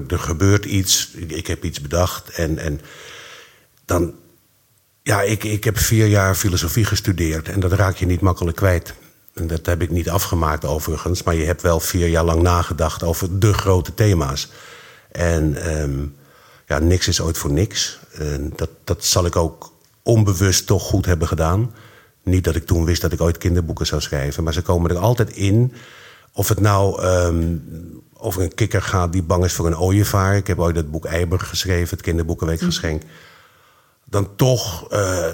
Er 0.08 0.18
gebeurt 0.18 0.64
iets, 0.64 1.10
ik 1.10 1.46
heb 1.46 1.64
iets 1.64 1.80
bedacht 1.80 2.30
en, 2.30 2.58
en 2.58 2.80
dan... 3.84 4.14
Ja, 5.02 5.22
ik, 5.22 5.44
ik 5.44 5.64
heb 5.64 5.78
vier 5.78 6.06
jaar 6.06 6.34
filosofie 6.34 6.84
gestudeerd 6.84 7.48
en 7.48 7.60
dat 7.60 7.72
raak 7.72 7.96
je 7.96 8.06
niet 8.06 8.20
makkelijk 8.20 8.56
kwijt. 8.56 8.94
En 9.34 9.46
dat 9.46 9.66
heb 9.66 9.82
ik 9.82 9.90
niet 9.90 10.08
afgemaakt 10.08 10.64
overigens, 10.64 11.22
maar 11.22 11.34
je 11.34 11.44
hebt 11.44 11.62
wel 11.62 11.80
vier 11.80 12.08
jaar 12.08 12.24
lang 12.24 12.42
nagedacht 12.42 13.02
over 13.02 13.38
de 13.38 13.52
grote 13.52 13.94
thema's. 13.94 14.48
En 15.12 15.62
ehm, 15.62 16.06
ja, 16.66 16.78
niks 16.78 17.08
is 17.08 17.20
ooit 17.20 17.38
voor 17.38 17.52
niks. 17.52 17.98
En 18.12 18.52
dat, 18.56 18.70
dat 18.84 19.04
zal 19.04 19.26
ik 19.26 19.36
ook 19.36 19.72
onbewust 20.06 20.66
toch 20.66 20.82
goed 20.82 21.06
hebben 21.06 21.28
gedaan. 21.28 21.74
Niet 22.22 22.44
dat 22.44 22.56
ik 22.56 22.66
toen 22.66 22.84
wist 22.84 23.02
dat 23.02 23.12
ik 23.12 23.20
ooit 23.20 23.38
kinderboeken 23.38 23.86
zou 23.86 24.00
schrijven, 24.00 24.44
maar 24.44 24.52
ze 24.52 24.62
komen 24.62 24.90
er 24.90 24.96
altijd 24.96 25.30
in. 25.30 25.72
Of 26.32 26.48
het 26.48 26.60
nou 26.60 27.02
ehm, 27.02 27.56
over 28.12 28.42
een 28.42 28.54
kikker 28.54 28.82
gaat 28.82 29.12
die 29.12 29.22
bang 29.22 29.44
is 29.44 29.52
voor 29.52 29.66
een 29.66 29.78
ooievaar. 29.78 30.36
Ik 30.36 30.46
heb 30.46 30.58
ooit 30.58 30.76
het 30.76 30.90
boek 30.90 31.04
Eiber 31.04 31.40
geschreven, 31.40 31.90
het 31.90 32.00
kinderboekenweekgeschenk. 32.00 33.02
Dan 34.04 34.36
toch 34.36 34.90
eh, 34.90 35.26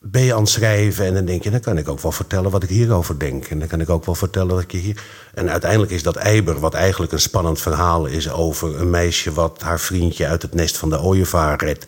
ben 0.00 0.22
je 0.22 0.34
aan 0.34 0.40
het 0.40 0.48
schrijven 0.48 1.06
en 1.06 1.14
dan 1.14 1.24
denk 1.24 1.42
je... 1.42 1.50
dan 1.50 1.60
kan 1.60 1.78
ik 1.78 1.88
ook 1.88 2.00
wel 2.00 2.12
vertellen 2.12 2.50
wat 2.50 2.62
ik 2.62 2.68
hierover 2.68 3.18
denk. 3.18 3.46
En 3.46 3.58
dan 3.58 3.68
kan 3.68 3.80
ik 3.80 3.90
ook 3.90 4.04
wel 4.04 4.14
vertellen 4.14 4.56
dat 4.56 4.72
je 4.72 4.78
hier... 4.78 5.02
En 5.34 5.50
uiteindelijk 5.50 5.92
is 5.92 6.02
dat 6.02 6.16
Eiber, 6.16 6.60
wat 6.60 6.74
eigenlijk 6.74 7.12
een 7.12 7.20
spannend 7.20 7.60
verhaal 7.60 8.06
is... 8.06 8.30
over 8.30 8.80
een 8.80 8.90
meisje 8.90 9.32
wat 9.32 9.62
haar 9.62 9.80
vriendje 9.80 10.26
uit 10.26 10.42
het 10.42 10.54
nest 10.54 10.76
van 10.76 10.90
de 10.90 11.00
ooievaar 11.00 11.64
redt 11.64 11.86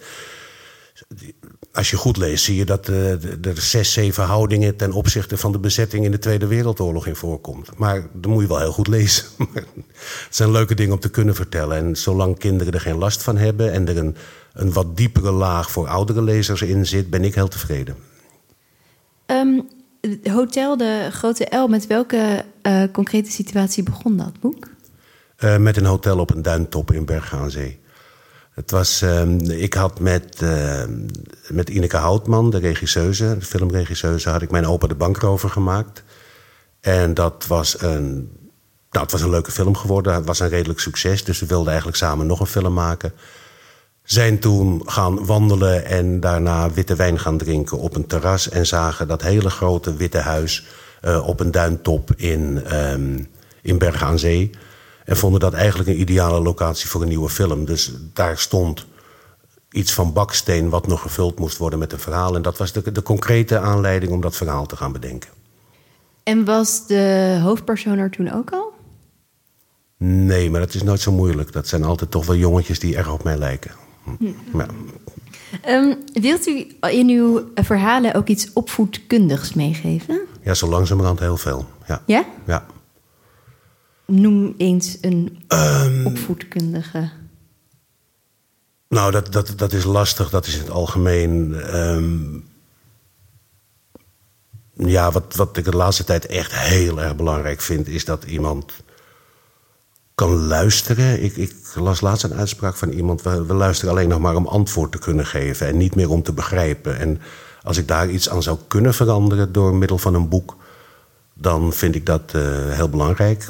als 1.72 1.90
je 1.90 1.96
goed 1.96 2.16
leest, 2.16 2.44
zie 2.44 2.56
je 2.56 2.64
dat 2.64 2.88
eh, 2.88 3.12
er 3.46 3.60
zes, 3.60 3.92
zeven 3.92 4.24
houdingen 4.24 4.76
ten 4.76 4.92
opzichte 4.92 5.36
van 5.36 5.52
de 5.52 5.58
bezetting 5.58 6.04
in 6.04 6.10
de 6.10 6.18
Tweede 6.18 6.46
Wereldoorlog 6.46 7.06
in 7.06 7.16
voorkomt. 7.16 7.68
Maar 7.76 8.06
dan 8.12 8.30
moet 8.30 8.42
je 8.42 8.48
wel 8.48 8.58
heel 8.58 8.72
goed 8.72 8.88
lezen. 8.88 9.24
het 10.26 10.26
zijn 10.30 10.50
leuke 10.50 10.74
dingen 10.74 10.92
om 10.92 11.00
te 11.00 11.10
kunnen 11.10 11.34
vertellen. 11.34 11.76
En 11.76 11.96
zolang 11.96 12.38
kinderen 12.38 12.72
er 12.72 12.80
geen 12.80 12.98
last 12.98 13.22
van 13.22 13.36
hebben 13.36 13.72
en 13.72 13.88
er 13.88 13.96
een, 13.96 14.16
een 14.52 14.72
wat 14.72 14.96
diepere 14.96 15.30
laag 15.30 15.70
voor 15.70 15.88
oudere 15.88 16.22
lezers 16.22 16.62
in 16.62 16.86
zit, 16.86 17.10
ben 17.10 17.24
ik 17.24 17.34
heel 17.34 17.48
tevreden. 17.48 17.96
Ehm, 19.26 19.60
Hotel 20.22 20.76
de 20.76 21.08
Grote 21.10 21.56
L, 21.56 21.66
met 21.66 21.86
welke 21.86 22.44
eh, 22.62 22.82
concrete 22.92 23.30
situatie 23.30 23.82
begon 23.82 24.16
dat 24.16 24.40
boek? 24.40 24.68
Eh, 25.36 25.56
met 25.56 25.76
een 25.76 25.84
hotel 25.84 26.18
op 26.18 26.34
een 26.34 26.42
duintop 26.42 26.92
in 26.92 27.04
Bergen 27.04 27.38
aan 27.38 27.50
Zee. 27.50 27.79
Het 28.60 28.70
was, 28.70 29.02
ehm, 29.02 29.50
ik 29.50 29.74
had 29.74 30.00
met, 30.00 30.42
ehm, 30.42 31.06
met 31.48 31.68
Ineke 31.68 31.96
Houtman, 31.96 32.50
de 32.50 32.58
regisseuse, 32.58 33.36
de 33.38 33.44
filmregisseuse, 33.44 34.28
had 34.30 34.42
ik 34.42 34.50
mijn 34.50 34.66
opa 34.66 34.86
de 34.86 34.94
bankrover 34.94 35.50
gemaakt. 35.50 36.02
En 36.80 37.14
dat 37.14 37.44
was 37.46 37.82
een, 37.82 38.30
nou, 38.90 39.04
het 39.04 39.12
was 39.12 39.20
een 39.20 39.30
leuke 39.30 39.50
film 39.50 39.76
geworden. 39.76 40.14
Het 40.14 40.26
was 40.26 40.40
een 40.40 40.48
redelijk 40.48 40.80
succes, 40.80 41.24
dus 41.24 41.40
we 41.40 41.46
wilden 41.46 41.68
eigenlijk 41.68 41.96
samen 41.96 42.26
nog 42.26 42.40
een 42.40 42.46
film 42.46 42.72
maken. 42.72 43.12
Zijn 44.02 44.38
toen 44.38 44.82
gaan 44.86 45.26
wandelen 45.26 45.84
en 45.84 46.20
daarna 46.20 46.70
witte 46.70 46.96
wijn 46.96 47.18
gaan 47.18 47.38
drinken 47.38 47.78
op 47.78 47.96
een 47.96 48.06
terras. 48.06 48.48
En 48.48 48.66
zagen 48.66 49.08
dat 49.08 49.22
hele 49.22 49.50
grote 49.50 49.94
witte 49.94 50.18
huis 50.18 50.66
eh, 51.00 51.26
op 51.26 51.40
een 51.40 51.50
duintop 51.50 52.10
in, 52.16 52.64
ehm, 52.64 53.18
in 53.62 53.78
Bergen 53.78 54.06
aan 54.06 54.18
Zee. 54.18 54.50
En 55.04 55.16
vonden 55.16 55.40
dat 55.40 55.52
eigenlijk 55.52 55.88
een 55.88 56.00
ideale 56.00 56.40
locatie 56.40 56.88
voor 56.88 57.02
een 57.02 57.08
nieuwe 57.08 57.28
film. 57.28 57.64
Dus 57.64 57.92
daar 58.12 58.38
stond 58.38 58.86
iets 59.70 59.92
van 59.92 60.12
baksteen 60.12 60.68
wat 60.68 60.86
nog 60.86 61.02
gevuld 61.02 61.38
moest 61.38 61.56
worden 61.56 61.78
met 61.78 61.92
een 61.92 61.98
verhaal. 61.98 62.36
En 62.36 62.42
dat 62.42 62.58
was 62.58 62.72
de, 62.72 62.92
de 62.92 63.02
concrete 63.02 63.58
aanleiding 63.58 64.12
om 64.12 64.20
dat 64.20 64.36
verhaal 64.36 64.66
te 64.66 64.76
gaan 64.76 64.92
bedenken. 64.92 65.30
En 66.22 66.44
was 66.44 66.86
de 66.86 67.38
hoofdpersoon 67.42 67.98
er 67.98 68.10
toen 68.10 68.32
ook 68.32 68.50
al? 68.50 68.72
Nee, 69.96 70.50
maar 70.50 70.60
dat 70.60 70.74
is 70.74 70.82
nooit 70.82 71.00
zo 71.00 71.12
moeilijk. 71.12 71.52
Dat 71.52 71.68
zijn 71.68 71.84
altijd 71.84 72.10
toch 72.10 72.26
wel 72.26 72.36
jongetjes 72.36 72.78
die 72.78 72.96
erg 72.96 73.12
op 73.12 73.24
mij 73.24 73.36
lijken. 73.36 73.70
Hm. 74.18 74.58
Ja. 74.58 74.66
Ehm, 75.62 75.94
wilt 76.12 76.46
u 76.46 76.76
in 76.80 77.08
uw 77.08 77.50
verhalen 77.54 78.14
ook 78.14 78.28
iets 78.28 78.52
opvoedkundigs 78.52 79.54
meegeven? 79.54 80.20
ja, 80.42 80.54
zo 80.54 80.68
langzamerhand 80.68 81.20
heel 81.20 81.36
veel. 81.36 81.66
Ja. 81.86 82.02
Ja? 82.06 82.24
ja. 82.46 82.66
Noem 84.10 84.54
eens 84.56 84.98
een 85.00 85.38
opvoedkundige. 86.04 87.10
Nou, 88.88 89.10
dat, 89.10 89.32
dat, 89.32 89.52
dat 89.56 89.72
is 89.72 89.84
lastig. 89.84 90.30
Dat 90.30 90.46
is 90.46 90.54
in 90.54 90.60
het 90.60 90.70
algemeen. 90.70 91.54
ehm, 91.54 92.38
ja, 94.74 95.10
wat, 95.10 95.34
wat 95.34 95.56
ik 95.56 95.64
de 95.64 95.76
laatste 95.76 96.04
tijd 96.04 96.26
echt 96.26 96.54
heel 96.54 97.00
erg 97.00 97.16
belangrijk 97.16 97.60
vind, 97.60 97.88
is 97.88 98.04
dat 98.04 98.24
iemand 98.24 98.72
kan 100.14 100.46
luisteren. 100.46 101.22
Ik, 101.22 101.36
ik 101.36 101.54
las 101.74 102.00
laatst 102.00 102.24
een 102.24 102.34
uitspraak 102.34 102.76
van 102.76 102.88
iemand: 102.88 103.22
we, 103.22 103.44
we 103.46 103.54
luisteren 103.54 103.94
alleen 103.94 104.08
nog 104.08 104.20
maar 104.20 104.36
om 104.36 104.46
antwoord 104.46 104.92
te 104.92 104.98
kunnen 104.98 105.26
geven 105.26 105.66
en 105.66 105.76
niet 105.76 105.94
meer 105.94 106.10
om 106.10 106.22
te 106.22 106.32
begrijpen. 106.32 106.98
En 106.98 107.20
als 107.62 107.76
ik 107.76 107.88
daar 107.88 108.10
iets 108.10 108.30
aan 108.30 108.42
zou 108.42 108.58
kunnen 108.68 108.94
veranderen 108.94 109.52
door 109.52 109.74
middel 109.74 109.98
van 109.98 110.14
een 110.14 110.28
boek, 110.28 110.56
dan 111.34 111.72
vind 111.72 111.94
ik 111.94 112.06
dat 112.06 112.34
eh, 112.34 112.42
heel 112.70 112.88
belangrijk. 112.88 113.48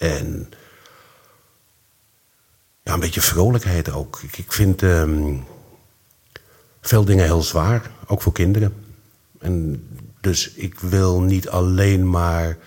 En 0.00 0.48
ja, 2.82 2.92
een 2.92 3.00
beetje 3.00 3.20
vrolijkheid 3.20 3.90
ook. 3.90 4.20
Ik, 4.22 4.38
ik 4.38 4.52
vind 4.52 4.82
ehm, 4.82 5.36
veel 6.80 7.04
dingen 7.04 7.24
heel 7.24 7.42
zwaar, 7.42 7.90
ook 8.06 8.22
voor 8.22 8.32
kinderen. 8.32 8.74
En 9.38 9.86
dus 10.20 10.50
ik 10.50 10.78
wil 10.78 11.20
niet 11.20 11.48
alleen 11.48 12.10
maar 12.10 12.58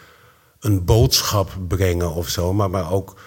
een 0.59 0.85
boodschap 0.85 1.57
brengen 1.67 2.13
of 2.13 2.29
zo, 2.29 2.53
maar, 2.53 2.69
maar 2.69 2.91
ook. 2.91 3.19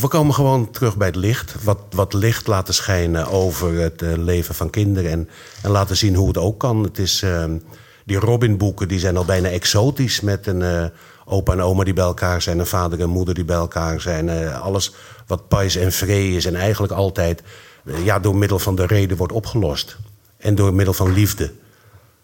We 0.00 0.08
komen 0.08 0.34
gewoon 0.34 0.70
terug 0.70 0.96
bij 0.96 1.06
het 1.06 1.16
licht. 1.16 1.62
Wat, 1.62 1.80
wat 1.90 2.12
licht 2.12 2.46
laten 2.46 2.74
schijnen 2.74 3.26
over 3.26 3.74
het 3.74 4.02
eh, 4.02 4.16
leven 4.16 4.54
van 4.54 4.70
kinderen. 4.70 5.10
En, 5.10 5.28
en 5.62 5.70
laten 5.70 5.96
zien 5.96 6.14
hoe 6.14 6.28
het 6.28 6.38
ook 6.38 6.58
kan. 6.58 6.82
Het 6.82 6.98
is, 6.98 7.22
ehm, 7.22 7.58
die 8.04 8.18
Robin-boeken 8.18 8.88
die 8.88 8.98
zijn 8.98 9.16
al 9.16 9.24
bijna 9.24 9.48
exotisch. 9.48 10.20
Met 10.20 10.46
een 10.46 10.62
eh, 10.62 10.86
opa 11.28 11.52
en 11.52 11.60
oma 11.60 11.84
die 11.84 11.94
bij 11.94 12.04
elkaar 12.04 12.42
zijn. 12.42 12.58
Een 12.58 12.66
vader 12.66 13.00
en 13.00 13.08
moeder 13.08 13.34
die 13.34 13.44
bij 13.44 13.56
elkaar 13.56 14.00
zijn. 14.00 14.28
eh, 14.28 14.60
alles 14.60 14.92
wat 15.26 15.48
pais 15.48 15.76
en 15.76 15.92
vree 15.92 16.36
is. 16.36 16.44
En 16.44 16.54
eigenlijk 16.54 16.92
altijd 16.92 17.42
eh, 17.84 18.04
ja, 18.04 18.18
door 18.18 18.36
middel 18.36 18.58
van 18.58 18.74
de 18.76 18.86
reden 18.86 19.16
wordt 19.16 19.32
opgelost. 19.32 19.96
En 20.36 20.54
door 20.54 20.74
middel 20.74 20.94
van 20.94 21.12
liefde. 21.12 21.52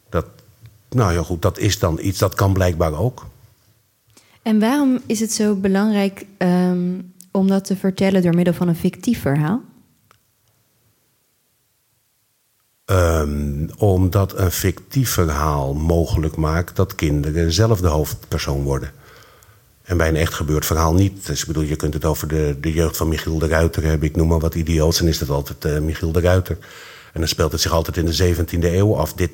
Dat, 0.09 0.27
nou 0.89 1.13
ja, 1.13 1.23
goed, 1.23 1.43
dat 1.43 1.59
is 1.59 1.79
dan 1.79 1.99
iets 2.03 2.19
dat 2.19 2.35
kan 2.35 2.53
blijkbaar 2.53 2.99
ook. 2.99 3.27
En 4.43 4.61
waarom 4.61 5.01
is 5.07 5.21
het 5.21 5.33
zo 5.33 5.55
belangrijk 5.55 6.27
ehm, 6.39 7.01
om 7.31 7.49
dat 7.49 7.65
te 7.65 7.77
vertellen 7.77 8.23
door 8.23 8.35
middel 8.35 8.55
van 8.55 8.69
een 8.69 8.77
fictief 8.77 9.21
verhaal? 9.21 9.63
Ehm, 12.85 13.69
omdat 13.77 14.39
een 14.39 14.51
fictief 14.51 15.11
verhaal 15.11 15.75
mogelijk 15.75 16.37
maakt 16.37 16.77
dat 16.77 16.95
kinderen 16.95 17.53
zelf 17.53 17.81
de 17.81 17.89
hoofdpersoon 17.89 18.62
worden. 18.62 18.91
En 19.83 19.97
bij 19.97 20.09
een 20.09 20.17
echt 20.17 20.35
gebeurd 20.35 20.67
verhaal 20.67 20.95
niet. 20.95 21.27
Dus 21.27 21.41
ik 21.41 21.47
bedoel, 21.47 21.62
je 21.62 21.77
kunt 21.77 21.95
het 21.95 22.05
over 22.05 22.29
de, 22.29 22.57
de 22.61 22.73
jeugd 22.73 22.97
van 22.97 23.09
Michiel 23.09 23.39
de 23.39 23.47
Ruiter 23.47 23.83
hebben. 23.83 24.09
Ik 24.09 24.17
noem 24.17 24.29
maar 24.29 24.39
wat 24.39 24.55
idioots, 24.55 25.01
en 25.01 25.09
is 25.09 25.19
dat 25.19 25.29
altijd 25.29 25.65
eh, 25.65 25.79
Michiel 25.79 26.12
de 26.12 26.21
Ruiter. 26.21 26.59
En 27.12 27.21
dan 27.21 27.29
speelt 27.29 27.53
het 27.53 27.61
zich 27.61 27.73
altijd 27.73 27.97
in 27.97 28.07
de 28.07 28.35
17e 28.35 28.65
eeuw 28.65 28.97
af. 28.97 29.12
Dit, 29.12 29.31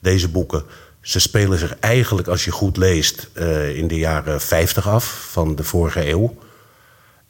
deze 0.00 0.28
boeken 0.28 0.64
Ze 1.00 1.20
spelen 1.20 1.58
zich 1.58 1.78
eigenlijk, 1.78 2.28
als 2.28 2.44
je 2.44 2.50
goed 2.50 2.76
leest, 2.76 3.28
eh, 3.32 3.76
in 3.76 3.88
de 3.88 3.98
jaren 3.98 4.40
50 4.40 4.88
af 4.88 5.28
van 5.30 5.54
de 5.54 5.64
vorige 5.64 6.08
eeuw. 6.08 6.34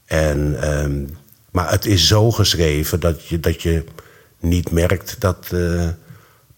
En, 0.05 0.63
ehm, 0.63 1.05
maar 1.51 1.71
het 1.71 1.87
is 1.87 2.07
zo 2.07 2.31
geschreven 2.31 3.01
dat 3.01 3.27
je, 3.27 3.41
dat 3.41 3.63
je 3.63 3.85
niet 4.41 4.71
merkt 4.71 5.21
dat 5.21 5.49
eh, 5.53 5.89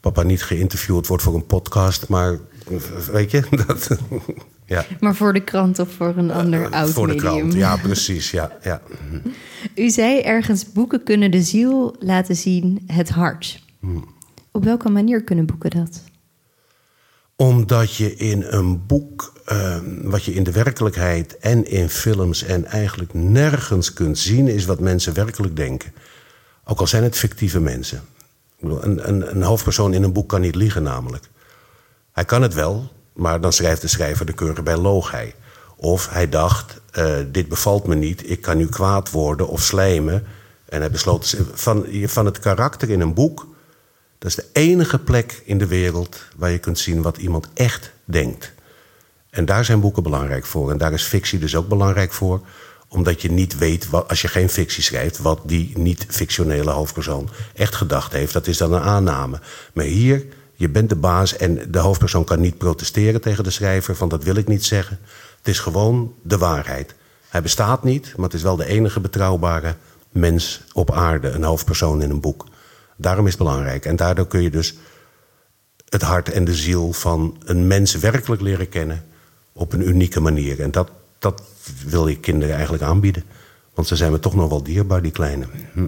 papa 0.01 0.23
niet 0.23 0.43
geïnterviewd 0.43 1.07
wordt 1.07 1.23
voor 1.23 1.35
een 1.35 1.47
podcast. 1.47 2.09
Maar 2.09 2.39
weet 3.13 3.31
je, 3.31 3.43
dat, 3.67 3.89
ja. 4.67 4.85
Maar 5.01 5.15
voor 5.15 5.33
de 5.33 5.45
krant 5.45 5.79
of 5.79 5.93
voor 5.93 6.15
een 6.17 6.31
ander 6.31 6.61
Uh, 6.61 6.71
oud 6.71 6.91
Voor 6.91 7.07
de 7.07 7.15
medium. 7.15 7.37
krant, 7.37 7.55
ja, 7.55 7.77
precies. 7.77 8.31
Ja, 8.31 8.59
ja. 8.63 8.83
U 9.75 9.91
zei 9.91 10.21
ergens, 10.21 10.73
boeken 10.73 11.03
kunnen 11.03 11.31
de 11.31 11.43
ziel 11.43 11.97
laten 11.99 12.37
zien, 12.37 12.83
het 12.87 13.09
hart. 13.09 13.63
Hmm. 13.81 14.05
Op 14.51 14.65
welke 14.65 14.89
manier 14.89 15.23
kunnen 15.25 15.47
boeken 15.47 15.71
dat? 15.71 16.03
Omdat 17.37 17.95
je 17.95 18.15
in 18.15 18.43
een 18.43 18.87
boek, 18.87 19.33
eh, 19.45 19.79
wat 20.03 20.25
je 20.25 20.35
in 20.35 20.43
de 20.43 20.53
werkelijkheid 20.53 21.39
en 21.39 21.71
in 21.71 21.89
films 21.89 22.43
en 22.43 22.65
eigenlijk 22.65 23.15
nergens 23.15 23.93
kunt 23.93 24.19
zien, 24.19 24.49
is 24.49 24.65
wat 24.65 24.81
mensen 24.81 25.15
werkelijk 25.15 25.57
denken. 25.57 25.93
Ook 26.65 26.81
al 26.81 26.87
zijn 26.87 27.03
het 27.03 27.17
fictieve 27.17 27.61
mensen. 27.61 27.99
Ik 28.57 28.69
bedoel, 28.69 28.85
een, 28.85 29.09
een, 29.09 29.31
een 29.31 29.43
hoofdpersoon 29.43 29.95
in 29.95 30.03
een 30.03 30.13
boek 30.13 30.29
kan 30.29 30.41
niet 30.41 30.55
liegen, 30.55 30.83
namelijk. 30.83 31.29
Hij 32.13 32.25
kan 32.25 32.43
het 32.43 32.55
wel, 32.55 32.93
maar 33.13 33.41
dan 33.41 33.53
schrijft 33.53 33.81
de 33.81 33.89
schrijver 33.89 34.27
de 34.27 34.33
keuren 34.33 34.65
bij 34.65 34.77
loog 34.77 35.11
hij. 35.11 35.35
Of 35.77 36.09
hij 36.11 36.29
dacht, 36.29 36.81
eh, 36.91 37.15
dit 37.33 37.49
bevalt 37.49 37.87
me 37.87 37.95
niet, 37.95 38.31
ik 38.31 38.41
kan 38.41 38.57
nu 38.57 38.67
kwaad 38.67 39.11
worden 39.11 39.49
of 39.49 39.63
slijmen. 39.63 40.27
En 40.65 40.81
hij 40.81 40.91
besloot 40.91 41.37
van, 41.53 41.87
van 42.05 42.27
het 42.27 42.39
karakter 42.39 42.91
in 42.91 43.01
een 43.01 43.15
boek 43.15 43.47
dat 44.23 44.31
is 44.31 44.37
de 44.37 44.47
enige 44.53 44.99
plek 44.99 45.43
in 45.45 45.59
de 45.59 45.67
wereld 45.67 46.25
waar 46.37 46.51
je 46.51 46.59
kunt 46.59 46.79
zien 46.79 47.03
wat 47.03 47.17
iemand 47.17 47.49
echt 47.55 47.93
denkt. 48.05 48.53
En 49.31 49.45
daar 49.45 49.65
zijn 49.65 49.81
boeken 49.81 50.03
belangrijk 50.03 50.47
voor. 50.47 50.71
En 50.71 50.79
daar 50.79 50.93
is 50.93 51.03
fictie 51.03 51.39
dus 51.39 51.57
ook 51.57 51.69
belangrijk 51.69 52.13
voor. 52.13 52.41
Omdat 52.93 53.23
je 53.23 53.31
niet 53.31 53.59
weet, 53.59 53.91
wat, 53.91 54.09
als 54.09 54.23
je 54.23 54.29
geen 54.29 54.49
fictie 54.49 54.83
schrijft, 54.83 55.19
wat 55.19 55.41
die 55.45 55.79
niet-fictionele 55.79 56.71
hoofdpersoon 56.71 57.29
echt 57.55 57.75
gedacht 57.75 58.13
heeft. 58.13 58.33
Dat 58.33 58.47
is 58.47 58.57
dan 58.57 58.73
een 58.73 58.83
aanname. 58.83 59.41
Maar 59.73 59.85
hier, 59.85 60.27
je 60.55 60.69
bent 60.69 60.89
de 60.89 60.97
baas 60.97 61.37
en 61.37 61.71
de 61.71 61.79
hoofdpersoon 61.79 62.25
kan 62.25 62.41
niet 62.41 62.59
protesteren 62.59 63.21
tegen 63.21 63.45
de 63.45 63.51
schrijver. 63.51 63.97
Van 63.97 64.09
dat 64.09 64.25
wil 64.25 64.37
ik 64.37 64.49
niet 64.49 64.65
zeggen. 64.65 64.99
Het 65.39 65.49
is 65.49 65.59
gewoon 65.59 66.15
de 66.23 66.39
waarheid. 66.39 66.95
Hij 67.29 67.43
bestaat 67.43 67.85
niet, 67.85 68.13
maar 68.17 68.25
het 68.25 68.35
is 68.35 68.43
wel 68.43 68.57
de 68.57 68.67
enige 68.67 69.01
betrouwbare 69.01 69.77
mens 70.11 70.63
op 70.73 70.91
aarde. 70.91 71.29
Een 71.29 71.45
hoofdpersoon 71.45 72.03
in 72.03 72.11
een 72.11 72.21
boek. 72.21 72.47
Daarom 72.97 73.27
is 73.27 73.33
het 73.33 73.43
belangrijk. 73.43 73.85
En 73.85 73.97
daardoor 73.97 74.27
kun 74.27 74.43
je 74.43 74.51
dus 74.51 74.75
het 75.89 76.03
hart 76.03 76.29
en 76.29 76.45
de 76.45 76.55
ziel 76.55 76.93
van 76.93 77.37
een 77.45 77.67
mens 77.67 77.95
werkelijk 77.95 78.43
leren 78.43 78.69
kennen 78.69 79.05
op 79.53 79.73
een 79.73 79.89
unieke 79.89 80.21
manier. 80.21 80.61
En 80.61 80.71
dat, 80.71 80.91
dat 81.23 81.43
wil 81.87 82.09
ik 82.09 82.21
kinderen 82.21 82.55
eigenlijk 82.55 82.85
aanbieden. 82.85 83.23
Want 83.75 83.89
ze 83.89 83.97
zijn 83.97 84.13
me 84.13 84.19
toch 84.19 84.35
nog 84.35 84.49
wel 84.49 84.63
dierbaar, 84.63 85.03
die 85.03 85.11
kleine. 85.13 85.47
Hm. 85.73 85.87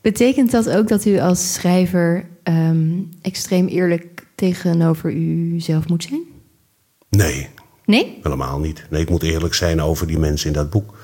Betekent 0.00 0.50
dat 0.50 0.70
ook 0.70 0.88
dat 0.88 1.04
u 1.04 1.18
als 1.18 1.52
schrijver 1.52 2.28
ehm, 2.42 2.98
extreem 3.22 3.66
eerlijk 3.66 4.26
tegenover 4.34 5.12
uzelf 5.12 5.88
moet 5.88 6.02
zijn? 6.02 6.22
Nee, 7.08 7.48
Nee? 7.84 8.18
helemaal 8.22 8.58
niet. 8.58 8.86
Nee, 8.90 9.02
ik 9.02 9.10
moet 9.10 9.22
eerlijk 9.22 9.54
zijn 9.54 9.80
over 9.82 10.06
die 10.06 10.18
mensen 10.18 10.46
in 10.46 10.52
dat 10.52 10.70
boek. 10.70 10.98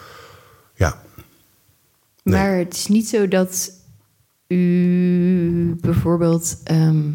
Ja, 0.74 1.02
Nee. 2.22 2.34
Maar 2.40 2.56
het 2.56 2.74
is 2.74 2.86
niet 2.86 3.08
zo 3.08 3.28
dat 3.28 3.72
u 4.48 5.76
bijvoorbeeld 5.80 6.60
ehm, 6.64 7.10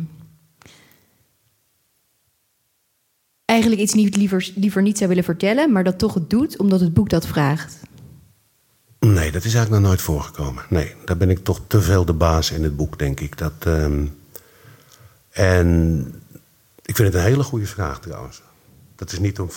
eigenlijk 3.58 3.82
iets 3.82 3.94
niet 3.94 4.16
liever, 4.16 4.52
liever 4.56 4.82
niet 4.82 4.98
zou 4.98 5.10
willen 5.10 5.24
vertellen, 5.24 5.72
maar 5.72 5.84
dat 5.84 6.00
toch 6.00 6.14
het 6.14 6.30
doet 6.30 6.58
omdat 6.58 6.80
het 6.80 6.94
boek 6.94 7.10
dat 7.10 7.28
vraagt. 7.28 7.78
nee, 9.00 9.32
dat 9.32 9.44
is 9.44 9.54
eigenlijk 9.54 9.70
nog 9.70 9.82
nooit 9.82 10.02
voorgekomen. 10.02 10.64
Nee, 10.70 10.94
daar 11.06 11.18
ben 11.18 11.30
ik 11.30 11.44
toch 11.44 11.62
te 11.68 11.82
veel 11.82 12.06
de 12.06 12.14
baas 12.14 12.52
in 12.52 12.64
het 12.64 12.76
boek, 12.76 13.00
denk 13.00 13.20
ik. 13.20 13.38
Dat, 13.38 13.54
ehm, 13.60 14.06
en 15.30 16.00
ik 16.86 16.96
vind 16.96 17.08
het 17.08 17.18
een 17.18 17.30
hele 17.30 17.44
goede 17.44 17.66
vraag 17.66 18.00
trouwens. 18.00 18.42
Dat 18.96 19.12
is 19.12 19.20
niet 19.20 19.40
om. 19.40 19.50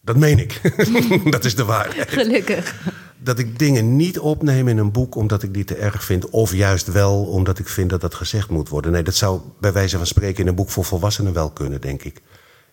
Dat 0.00 0.16
meen 0.16 0.38
ik. 0.38 0.60
dat 1.30 1.44
is 1.44 1.54
de 1.54 1.64
waarheid. 1.64 2.10
Gelukkig. 2.10 2.92
dat 3.18 3.38
ik 3.38 3.58
dingen 3.58 3.96
niet 3.96 4.18
opneem 4.18 4.68
in 4.68 4.78
een 4.78 4.92
boek 4.92 5.14
omdat 5.14 5.42
ik 5.42 5.54
die 5.54 5.64
te 5.64 5.74
erg 5.74 6.04
vind. 6.04 6.30
Of 6.30 6.54
juist 6.54 6.92
wel 6.92 7.24
omdat 7.24 7.58
ik 7.58 7.68
vind 7.68 7.90
dat 7.90 8.00
dat 8.00 8.14
gezegd 8.14 8.48
moet 8.48 8.68
worden. 8.68 8.92
Nee, 8.92 9.02
dat 9.02 9.14
zou 9.14 9.40
bij 9.60 9.72
wijze 9.72 9.96
van 9.96 10.06
spreken 10.06 10.42
in 10.42 10.48
een 10.48 10.54
boek 10.54 10.70
voor 10.70 10.84
volwassenen 10.84 11.32
wel 11.32 11.50
kunnen, 11.50 11.80
denk 11.80 12.02
ik. 12.02 12.22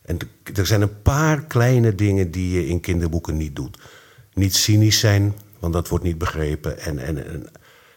En 0.02 0.18
er 0.54 0.66
zijn 0.66 0.82
een 0.82 1.02
paar 1.02 1.46
kleine 1.46 1.96
dingen 1.96 2.32
die 2.32 2.54
je 2.54 2.68
in 2.68 2.80
kinderboeken 2.80 3.38
niet 3.38 3.56
doet. 3.56 3.78
Niet 4.34 4.56
cynisch 4.56 5.00
zijn, 5.00 5.34
want 5.60 5.74
dat 5.74 5.88
wordt 5.88 6.04
niet 6.04 6.18
begrepen. 6.18 6.80
En, 6.80 7.00
en, 7.00 7.26
en 7.26 7.50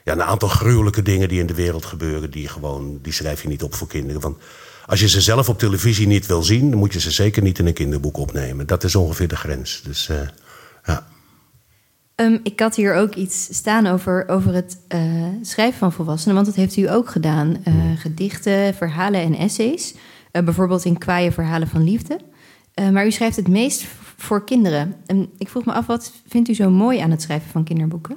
ja, 0.04 0.12
een 0.12 0.22
aantal 0.22 0.48
gruwelijke 0.48 1.02
dingen 1.02 1.28
die 1.28 1.40
in 1.40 1.46
de 1.46 1.54
wereld 1.54 1.84
gebeuren, 1.84 2.30
die, 2.30 2.48
gewoon, 2.48 2.98
die 3.02 3.12
schrijf 3.12 3.42
je 3.42 3.48
niet 3.48 3.62
op 3.62 3.74
voor 3.74 3.88
kinderen. 3.88 4.20
Want 4.20 4.36
als 4.86 5.00
je 5.00 5.08
ze 5.08 5.20
zelf 5.20 5.48
op 5.48 5.58
televisie 5.58 6.06
niet 6.06 6.26
wil 6.26 6.42
zien, 6.42 6.70
dan 6.70 6.78
moet 6.78 6.92
je 6.92 7.00
ze 7.00 7.10
zeker 7.10 7.42
niet 7.42 7.58
in 7.58 7.66
een 7.66 7.72
kinderboek 7.72 8.16
opnemen. 8.16 8.66
Dat 8.66 8.84
is 8.84 8.94
ongeveer 8.94 9.28
de 9.28 9.36
grens. 9.36 9.82
Dus 9.82 10.08
eh, 10.08 10.16
ja. 10.84 11.06
Ehm, 12.14 12.38
ik 12.42 12.60
had 12.60 12.76
hier 12.76 12.94
ook 12.94 13.14
iets 13.14 13.48
staan 13.50 13.86
over, 13.86 14.28
over 14.28 14.54
het 14.54 14.78
eh, 14.88 15.26
schrijven 15.42 15.78
van 15.78 15.92
volwassenen, 15.92 16.34
want 16.34 16.46
dat 16.46 16.56
heeft 16.56 16.76
u 16.76 16.90
ook 16.90 17.08
gedaan. 17.10 17.64
Eh, 17.64 17.74
Gedichten, 17.96 18.74
verhalen 18.74 19.20
en 19.20 19.34
essays. 19.34 19.94
Eh, 20.34 20.42
bijvoorbeeld 20.42 20.84
in 20.84 20.98
kwaaie 20.98 21.32
verhalen 21.32 21.68
van 21.68 21.84
liefde. 21.84 22.18
Eh, 22.74 22.88
maar 22.88 23.06
u 23.06 23.10
schrijft 23.10 23.36
het 23.36 23.48
meest 23.48 23.84
voor 24.16 24.44
kinderen. 24.44 24.96
En 25.06 25.30
ik 25.38 25.48
vroeg 25.48 25.64
me 25.64 25.72
af, 25.72 25.86
wat 25.86 26.12
vindt 26.28 26.48
u 26.48 26.54
zo 26.54 26.70
mooi 26.70 26.98
aan 26.98 27.10
het 27.10 27.22
schrijven 27.22 27.50
van 27.50 27.64
kinderboeken? 27.64 28.16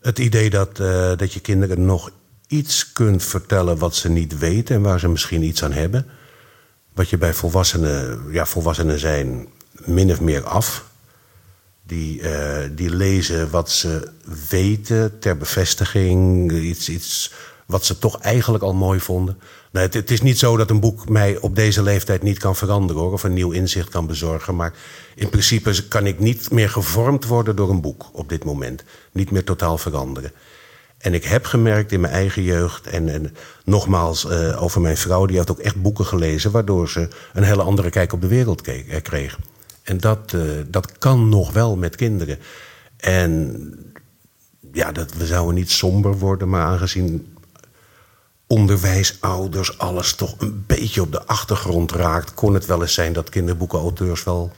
Het 0.00 0.18
idee 0.18 0.50
dat, 0.50 0.80
eh, 0.80 1.16
dat 1.16 1.32
je 1.32 1.40
kinderen 1.40 1.84
nog 1.84 2.10
iets 2.46 2.92
kunt 2.92 3.22
vertellen 3.22 3.78
wat 3.78 3.94
ze 3.94 4.10
niet 4.10 4.38
weten 4.38 4.76
en 4.76 4.82
waar 4.82 5.00
ze 5.00 5.08
misschien 5.08 5.42
iets 5.42 5.64
aan 5.64 5.72
hebben. 5.72 6.06
Wat 6.92 7.08
je 7.08 7.18
bij 7.18 7.34
volwassenen, 7.34 8.22
ja, 8.32 8.46
volwassenen 8.46 8.98
zijn 8.98 9.48
min 9.84 10.10
of 10.10 10.20
meer 10.20 10.44
af. 10.44 10.88
Die, 11.82 12.22
die 12.74 12.90
lezen 12.90 13.50
wat 13.50 13.70
ze 13.70 14.10
weten 14.48 15.18
ter 15.18 15.36
bevestiging, 15.36 16.52
iets, 16.52 16.88
iets 16.88 17.32
wat 17.70 17.84
ze 17.84 17.98
toch 17.98 18.20
eigenlijk 18.20 18.64
al 18.64 18.74
mooi 18.74 19.00
vonden. 19.00 19.38
Het, 19.72 20.10
is 20.10 20.22
niet 20.22 20.38
zo 20.38 20.56
dat 20.56 20.70
een 20.70 20.80
boek 20.80 21.08
mij 21.08 21.38
op 21.38 21.54
deze 21.54 21.82
leeftijd 21.82 22.22
niet 22.22 22.38
kan 22.38 22.56
veranderen 22.56 23.02
hoor, 23.02 23.12
of 23.12 23.22
een 23.22 23.32
nieuw 23.32 23.50
inzicht 23.50 23.88
kan 23.88 24.06
bezorgen. 24.06 24.56
Maar 24.56 24.72
in 25.14 25.28
principe 25.28 25.88
kan 25.88 26.06
ik 26.06 26.18
niet 26.18 26.50
meer 26.50 26.70
gevormd 26.70 27.26
worden 27.26 27.56
door 27.56 27.70
een 27.70 27.80
boek 27.80 28.10
op 28.12 28.28
dit 28.28 28.44
moment. 28.44 28.84
Niet 29.12 29.30
meer 29.30 29.44
totaal 29.44 29.78
veranderen. 29.78 30.32
En 30.98 31.14
ik 31.14 31.24
heb 31.24 31.44
gemerkt 31.44 31.92
in 31.92 32.00
mijn 32.00 32.12
eigen 32.12 32.42
jeugd, 32.42 32.86
en, 32.86 33.08
en 33.08 33.34
nogmaals 33.64 34.26
eh, 34.26 34.62
over 34.62 34.80
mijn 34.80 34.96
vrouw, 34.96 35.26
die 35.26 35.38
had 35.38 35.50
ook 35.50 35.58
echt 35.58 35.82
boeken 35.82 36.06
gelezen, 36.06 36.50
waardoor 36.50 36.88
ze 36.88 37.08
een 37.32 37.42
hele 37.42 37.62
andere 37.62 37.90
kijk 37.90 38.12
op 38.12 38.20
de 38.20 38.26
wereld 38.26 38.62
eh, 38.62 39.02
kreeg. 39.02 39.38
En 39.82 39.98
dat, 39.98 40.32
eh, 40.32 40.40
dat 40.66 40.98
kan 40.98 41.28
nog 41.28 41.52
wel 41.52 41.76
met 41.76 41.96
kinderen. 41.96 42.38
En 42.96 43.72
ja, 44.72 44.92
dat, 44.92 45.14
we 45.14 45.26
zouden 45.26 45.54
niet 45.54 45.70
somber 45.70 46.18
worden, 46.18 46.48
maar 46.48 46.62
aangezien 46.62 47.36
onderwijsouders 48.50 49.78
alles 49.78 50.14
toch 50.14 50.34
een 50.38 50.64
beetje 50.66 51.00
op 51.02 51.12
de 51.12 51.26
achtergrond 51.26 51.92
raakt, 51.92 52.34
kon 52.34 52.54
het 52.54 52.66
wel 52.66 52.80
eens 52.82 52.94
zijn 52.94 53.12
dat 53.12 53.28
kinderboekenauteurs 53.28 54.24
wel 54.24 54.52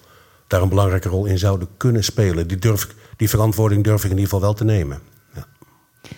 daar 0.47 0.63
een 0.63 0.69
belangrijke 0.69 1.09
rol 1.09 1.25
in 1.25 1.39
zouden 1.39 1.69
kunnen 1.77 2.05
spelen. 2.05 2.49
Die, 2.49 2.57
durf, 2.59 2.85
ik- 2.85 2.95
die 3.17 3.29
verantwoording 3.29 3.85
durf 3.85 3.99
ik 4.05 4.11
in 4.11 4.17
ieder 4.17 4.25
geval 4.25 4.41
wel 4.41 4.55
te 4.55 4.65
nemen. 4.65 5.01
Ja. 5.35 5.47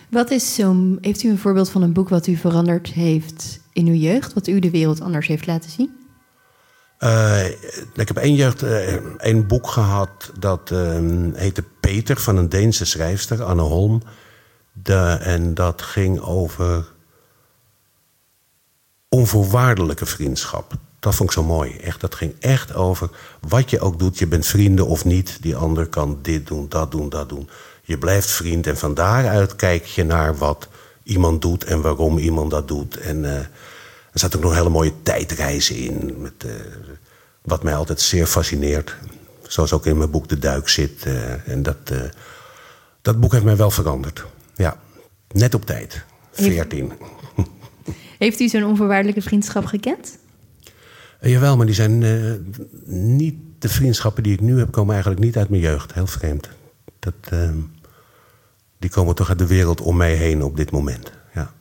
Wat 0.09 0.31
is 0.31 0.55
zo'n. 0.55 0.97
Heeft 1.01 1.23
u 1.23 1.29
een 1.29 1.37
voorbeeld 1.37 1.69
van 1.69 1.81
een 1.81 1.93
boek 1.93 2.09
wat 2.09 2.27
u 2.27 2.35
veranderd 2.35 2.87
heeft 2.87 3.59
in 3.73 3.87
uw 3.87 3.93
jeugd, 3.93 4.33
wat 4.33 4.47
u 4.47 4.59
de 4.59 4.69
wereld 4.71 5.01
anders 5.01 5.27
heeft 5.27 5.47
laten 5.47 5.69
zien? 5.69 5.89
Eh, 6.97 7.45
ik 7.95 8.07
heb 8.07 8.17
één 8.17 8.35
jeugd, 8.35 8.63
eh, 8.63 8.93
één 9.17 9.47
boek 9.47 9.67
gehad 9.67 10.31
dat 10.39 10.71
eh, 10.71 10.99
heette 11.33 11.63
Peter 11.79 12.17
van 12.19 12.37
een 12.37 12.49
Deense 12.49 12.85
schrijfster, 12.85 13.43
Anne 13.43 13.61
Holm. 13.61 14.01
De, 14.73 15.17
en 15.21 15.53
dat 15.53 15.81
ging 15.81 16.19
over 16.19 16.93
onvoorwaardelijke 19.15 20.05
vriendschap. 20.05 20.73
Dat 20.99 21.15
vond 21.15 21.29
ik 21.29 21.35
zo 21.35 21.43
mooi. 21.43 21.77
Echt, 21.77 22.01
dat 22.01 22.15
ging 22.15 22.33
echt 22.39 22.73
over 22.73 23.09
wat 23.47 23.69
je 23.69 23.79
ook 23.79 23.99
doet. 23.99 24.17
Je 24.17 24.27
bent 24.27 24.45
vrienden 24.45 24.87
of 24.87 25.05
niet. 25.05 25.37
Die 25.41 25.55
ander 25.55 25.87
kan 25.87 26.19
dit 26.21 26.47
doen, 26.47 26.65
dat 26.69 26.91
doen, 26.91 27.09
dat 27.09 27.29
doen. 27.29 27.49
Je 27.83 27.97
blijft 27.97 28.29
vriend 28.29 28.67
en 28.67 28.77
van 28.77 28.93
daaruit 28.93 29.55
kijk 29.55 29.85
je 29.85 30.03
naar 30.03 30.37
wat 30.37 30.67
iemand 31.03 31.41
doet 31.41 31.63
en 31.63 31.81
waarom 31.81 32.17
iemand 32.17 32.51
dat 32.51 32.67
doet. 32.67 32.97
En 32.97 33.25
eh, 33.25 33.37
er 34.11 34.19
zat 34.19 34.35
ook 34.35 34.41
nog 34.41 34.53
hele 34.55 34.69
mooie 34.69 34.93
tijdreizen 35.03 35.75
in. 35.75 36.15
Met, 36.21 36.33
eh, 36.37 36.51
wat 37.41 37.63
mij 37.63 37.75
altijd 37.75 38.01
zeer 38.01 38.25
fascineert. 38.27 38.95
Zoals 39.47 39.73
ook 39.73 39.85
in 39.85 39.97
mijn 39.97 40.11
boek 40.11 40.27
De 40.29 40.39
Duik 40.39 40.69
zit. 40.69 41.03
eh, 41.05 41.47
en 41.47 41.63
dat, 41.63 41.77
dat 43.01 43.19
boek 43.19 43.31
heeft 43.31 43.43
mij 43.45 43.55
wel 43.57 43.71
veranderd. 43.71 44.25
Ja, 44.55 44.77
net 45.31 45.53
op 45.53 45.65
tijd. 45.65 46.03
Heeft- 46.33 46.49
14. 46.49 46.91
Heeft 48.17 48.39
u 48.39 48.47
zo'n 48.47 48.63
onvoorwaardelijke 48.63 49.21
vriendschap 49.21 49.65
gekend? 49.65 50.17
Uh, 51.21 51.31
jawel, 51.31 51.57
maar 51.57 51.65
die 51.65 51.75
zijn 51.75 52.01
uh, 52.01 52.33
niet... 52.85 53.35
De 53.59 53.69
vriendschappen 53.69 54.23
die 54.23 54.33
ik 54.33 54.41
nu 54.41 54.57
heb, 54.57 54.71
komen 54.71 54.93
eigenlijk 54.93 55.23
niet 55.23 55.37
uit 55.37 55.49
mijn 55.49 55.61
jeugd. 55.61 55.93
Heel 55.93 56.07
vreemd. 56.07 56.49
Dat, 56.99 57.13
uh, 57.33 57.49
die 58.79 58.89
komen 58.89 59.15
toch 59.15 59.29
uit 59.29 59.39
de 59.39 59.47
wereld 59.47 59.81
om 59.81 59.97
mij 59.97 60.15
heen 60.15 60.43
op 60.43 60.57
dit 60.57 60.71
moment. 60.71 61.11
Ja. 61.33 61.53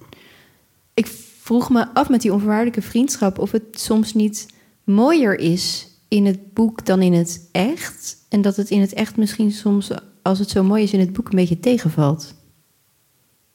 Ik 0.95 1.07
vroeg 1.41 1.71
me 1.71 1.95
af 1.95 2.09
met 2.09 2.21
die 2.21 2.33
onvoorwaardelijke 2.33 2.83
vriendschap... 2.83 3.39
of 3.39 3.51
het 3.51 3.63
soms 3.73 4.15
niet 4.15 4.47
mooier 4.85 5.39
is 5.39 5.89
in 6.09 6.27
het 6.27 6.53
boek 6.53 6.87
dan 6.87 7.03
in 7.03 7.13
het 7.13 7.49
echt. 7.53 8.17
En 8.29 8.43
dat 8.43 8.57
het 8.57 8.71
in 8.71 8.81
het 8.81 8.93
echt 8.93 9.17
misschien 9.17 9.53
soms, 9.53 9.91
als 10.23 10.39
het 10.39 10.51
zo 10.51 10.63
mooi 10.63 10.83
is 10.83 10.93
in 10.93 11.01
het 11.01 11.13
boek, 11.13 11.29
een 11.29 11.37
beetje 11.37 11.61
tegenvalt. 11.61 12.35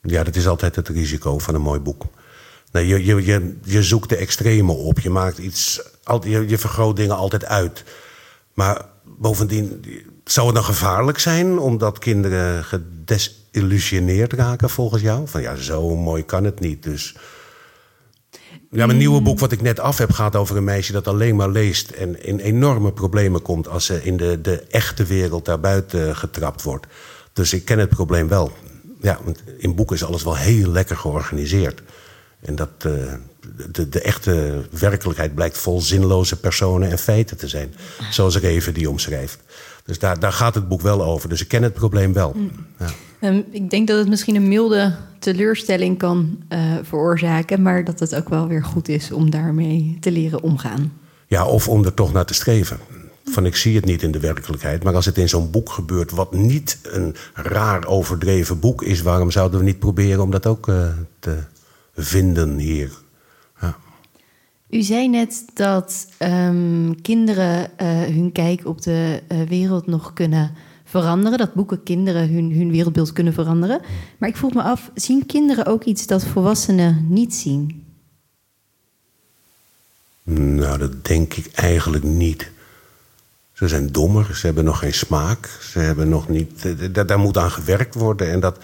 Ja, 0.01 0.23
dat 0.23 0.35
is 0.35 0.47
altijd 0.47 0.75
het 0.75 0.87
risico 0.87 1.37
van 1.37 1.55
een 1.55 1.61
mooi 1.61 1.79
boek. 1.79 2.05
Nee, 2.71 2.87
je, 2.87 3.05
je, 3.05 3.25
je, 3.25 3.57
je 3.63 3.83
zoekt 3.83 4.09
de 4.09 4.15
extreme 4.15 4.71
op. 4.71 4.99
Je 4.99 5.09
maakt 5.09 5.37
iets. 5.37 5.81
Je, 6.23 6.47
je 6.47 6.57
vergroot 6.57 6.95
dingen 6.95 7.15
altijd 7.15 7.45
uit. 7.45 7.83
Maar 8.53 8.85
bovendien, 9.03 9.85
zou 10.23 10.45
het 10.45 10.55
dan 10.55 10.63
gevaarlijk 10.63 11.19
zijn 11.19 11.59
omdat 11.59 11.99
kinderen 11.99 12.63
gedesillusioneerd 12.63 14.33
raken 14.33 14.69
volgens 14.69 15.01
jou? 15.01 15.27
Van 15.27 15.41
ja, 15.41 15.55
zo 15.55 15.95
mooi 15.95 16.25
kan 16.25 16.43
het 16.43 16.59
niet. 16.59 16.83
Dus 16.83 17.15
ja, 18.71 18.85
mijn 18.85 18.97
nieuwe 18.97 19.21
boek 19.21 19.39
wat 19.39 19.51
ik 19.51 19.61
net 19.61 19.79
af 19.79 19.97
heb 19.97 20.11
gaat 20.11 20.35
over 20.35 20.57
een 20.57 20.63
meisje 20.63 20.91
dat 20.91 21.07
alleen 21.07 21.35
maar 21.35 21.49
leest... 21.49 21.89
en 21.89 22.23
in 22.23 22.39
enorme 22.39 22.91
problemen 22.91 23.41
komt 23.41 23.67
als 23.67 23.85
ze 23.85 24.03
in 24.03 24.17
de, 24.17 24.41
de 24.41 24.61
echte 24.61 25.03
wereld 25.03 25.45
daarbuiten 25.45 26.15
getrapt 26.15 26.63
wordt. 26.63 26.87
Dus 27.33 27.53
ik 27.53 27.65
ken 27.65 27.79
het 27.79 27.89
probleem 27.89 28.27
wel. 28.27 28.51
Ja, 29.01 29.19
want 29.23 29.43
in 29.57 29.75
boeken 29.75 29.95
is 29.95 30.03
alles 30.03 30.23
wel 30.23 30.35
heel 30.35 30.71
lekker 30.71 30.97
georganiseerd. 30.97 31.81
En 32.39 32.55
dat, 32.55 32.69
uh, 32.85 32.93
de, 33.71 33.89
de 33.89 34.01
echte 34.01 34.61
werkelijkheid 34.71 35.35
blijkt 35.35 35.57
vol 35.57 35.81
zinloze 35.81 36.39
personen 36.39 36.91
en 36.91 36.97
feiten 36.97 37.37
te 37.37 37.47
zijn. 37.47 37.73
Zoals 38.11 38.35
ik 38.35 38.43
even 38.43 38.73
die 38.73 38.89
omschrijft. 38.89 39.39
Dus 39.85 39.99
daar, 39.99 40.19
daar 40.19 40.33
gaat 40.33 40.55
het 40.55 40.67
boek 40.67 40.81
wel 40.81 41.03
over. 41.03 41.29
Dus 41.29 41.41
ik 41.41 41.47
ken 41.47 41.63
het 41.63 41.73
probleem 41.73 42.13
wel. 42.13 42.35
Ja. 42.79 42.89
Um, 43.21 43.45
ik 43.51 43.69
denk 43.69 43.87
dat 43.87 43.97
het 43.97 44.09
misschien 44.09 44.35
een 44.35 44.47
milde 44.47 44.95
teleurstelling 45.19 45.97
kan 45.97 46.43
uh, 46.49 46.75
veroorzaken, 46.83 47.61
maar 47.61 47.83
dat 47.83 47.99
het 47.99 48.15
ook 48.15 48.29
wel 48.29 48.47
weer 48.47 48.63
goed 48.63 48.87
is 48.87 49.11
om 49.11 49.29
daarmee 49.29 49.97
te 49.99 50.11
leren 50.11 50.41
omgaan. 50.41 50.93
Ja, 51.27 51.45
of 51.45 51.67
om 51.67 51.85
er 51.85 51.93
toch 51.93 52.13
naar 52.13 52.25
te 52.25 52.33
streven. 52.33 52.79
Van 53.25 53.45
ik 53.45 53.55
zie 53.55 53.75
het 53.75 53.85
niet 53.85 54.03
in 54.03 54.11
de 54.11 54.19
werkelijkheid, 54.19 54.83
maar 54.83 54.95
als 54.95 55.05
het 55.05 55.17
in 55.17 55.29
zo'n 55.29 55.51
boek 55.51 55.69
gebeurt, 55.69 56.11
wat 56.11 56.33
niet 56.33 56.79
een 56.83 57.15
raar 57.33 57.85
overdreven 57.85 58.59
boek 58.59 58.83
is, 58.83 59.01
waarom 59.01 59.31
zouden 59.31 59.59
we 59.59 59.65
niet 59.65 59.79
proberen 59.79 60.21
om 60.21 60.31
dat 60.31 60.45
ook 60.45 60.67
uh, 60.67 60.87
te 61.19 61.37
vinden 62.03 62.57
hier? 62.57 62.91
Ja. 63.61 63.77
U 64.69 64.81
zei 64.81 65.09
net 65.09 65.45
dat 65.53 66.07
um, 66.19 67.01
kinderen 67.01 67.71
uh, 67.81 68.01
hun 68.01 68.31
kijk 68.31 68.65
op 68.65 68.81
de 68.81 69.21
wereld 69.47 69.87
nog 69.87 70.13
kunnen 70.13 70.51
veranderen. 70.83 71.37
Dat 71.37 71.53
boeken 71.53 71.83
kinderen 71.83 72.33
hun, 72.33 72.51
hun 72.51 72.71
wereldbeeld 72.71 73.13
kunnen 73.13 73.33
veranderen. 73.33 73.81
Maar 74.17 74.29
ik 74.29 74.37
vroeg 74.37 74.53
me 74.53 74.61
af, 74.61 74.91
zien 74.93 75.25
kinderen 75.25 75.65
ook 75.65 75.83
iets 75.83 76.07
dat 76.07 76.25
volwassenen 76.25 77.05
niet 77.09 77.35
zien? 77.35 77.83
Nou, 80.33 80.77
dat 80.77 81.05
denk 81.05 81.33
ik 81.33 81.51
eigenlijk 81.53 82.03
niet. 82.03 82.51
Ze 83.53 83.67
zijn 83.67 83.91
dommer, 83.91 84.35
ze 84.35 84.45
hebben 84.45 84.63
nog 84.63 84.79
geen 84.79 84.93
smaak. 84.93 85.59
Ze 85.61 85.79
hebben 85.79 86.09
nog 86.09 86.29
niet. 86.29 86.77
Daar, 86.93 87.05
daar 87.05 87.19
moet 87.19 87.37
aan 87.37 87.51
gewerkt 87.51 87.95
worden. 87.95 88.31
En 88.31 88.39
dat 88.39 88.57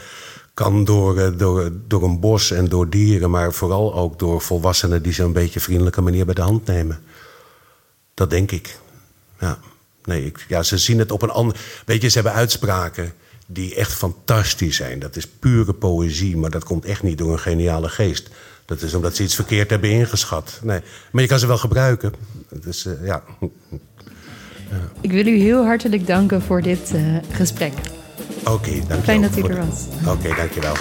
kan 0.55 0.83
door, 0.83 1.17
eh, 1.17 1.37
door, 1.37 1.71
door 1.87 2.03
een 2.03 2.19
bos 2.19 2.51
en 2.51 2.65
door 2.69 2.89
dieren, 2.89 3.29
maar 3.29 3.53
vooral 3.53 3.93
ook 3.93 4.19
door 4.19 4.41
volwassenen 4.41 5.03
die 5.03 5.13
ze 5.13 5.23
een 5.23 5.33
beetje 5.33 5.59
vriendelijke 5.59 6.01
manier 6.01 6.25
bij 6.25 6.33
de 6.33 6.41
hand 6.41 6.65
nemen. 6.65 6.99
Dat 8.13 8.29
denk 8.29 8.51
ik. 8.51 8.79
Ja. 9.39 9.59
Nee, 10.05 10.25
ik, 10.25 10.45
ja, 10.47 10.63
ze 10.63 10.77
zien 10.77 10.99
het 10.99 11.11
op 11.11 11.21
een 11.21 11.29
ander. 11.29 11.57
Weet 11.85 12.01
je, 12.01 12.07
ze 12.07 12.13
hebben 12.13 12.33
uitspraken 12.33 13.13
die 13.45 13.75
echt 13.75 13.93
fantastisch 13.93 14.75
zijn. 14.75 14.99
Dat 14.99 15.15
is 15.15 15.27
pure 15.27 15.73
poëzie, 15.73 16.37
maar 16.37 16.49
dat 16.49 16.63
komt 16.63 16.85
echt 16.85 17.03
niet 17.03 17.17
door 17.17 17.31
een 17.31 17.39
geniale 17.39 17.89
geest. 17.89 18.29
Dat 18.65 18.81
is 18.81 18.93
omdat 18.93 19.15
ze 19.15 19.23
iets 19.23 19.35
verkeerd 19.35 19.69
hebben 19.69 19.89
ingeschat. 19.89 20.59
Nee, 20.63 20.79
maar 21.11 21.21
je 21.21 21.27
kan 21.27 21.39
ze 21.39 21.47
wel 21.47 21.57
gebruiken. 21.57 22.13
Uh, 22.65 23.05
ja. 23.05 23.23
Ik 25.01 25.11
wil 25.11 25.27
u 25.27 25.37
heel 25.37 25.65
hartelijk 25.65 26.07
danken 26.07 26.41
voor 26.41 26.61
dit 26.61 26.91
uh, 26.93 27.17
gesprek. 27.31 27.73
Oké, 28.45 28.53
okay, 28.53 28.73
dankjewel. 28.87 29.01
Fijn 29.01 29.21
dat 29.21 29.37
u 29.37 29.41
er 29.41 29.65
was. 29.67 29.85
Oké, 30.01 30.09
okay, 30.09 30.35
dankjewel. 30.35 30.73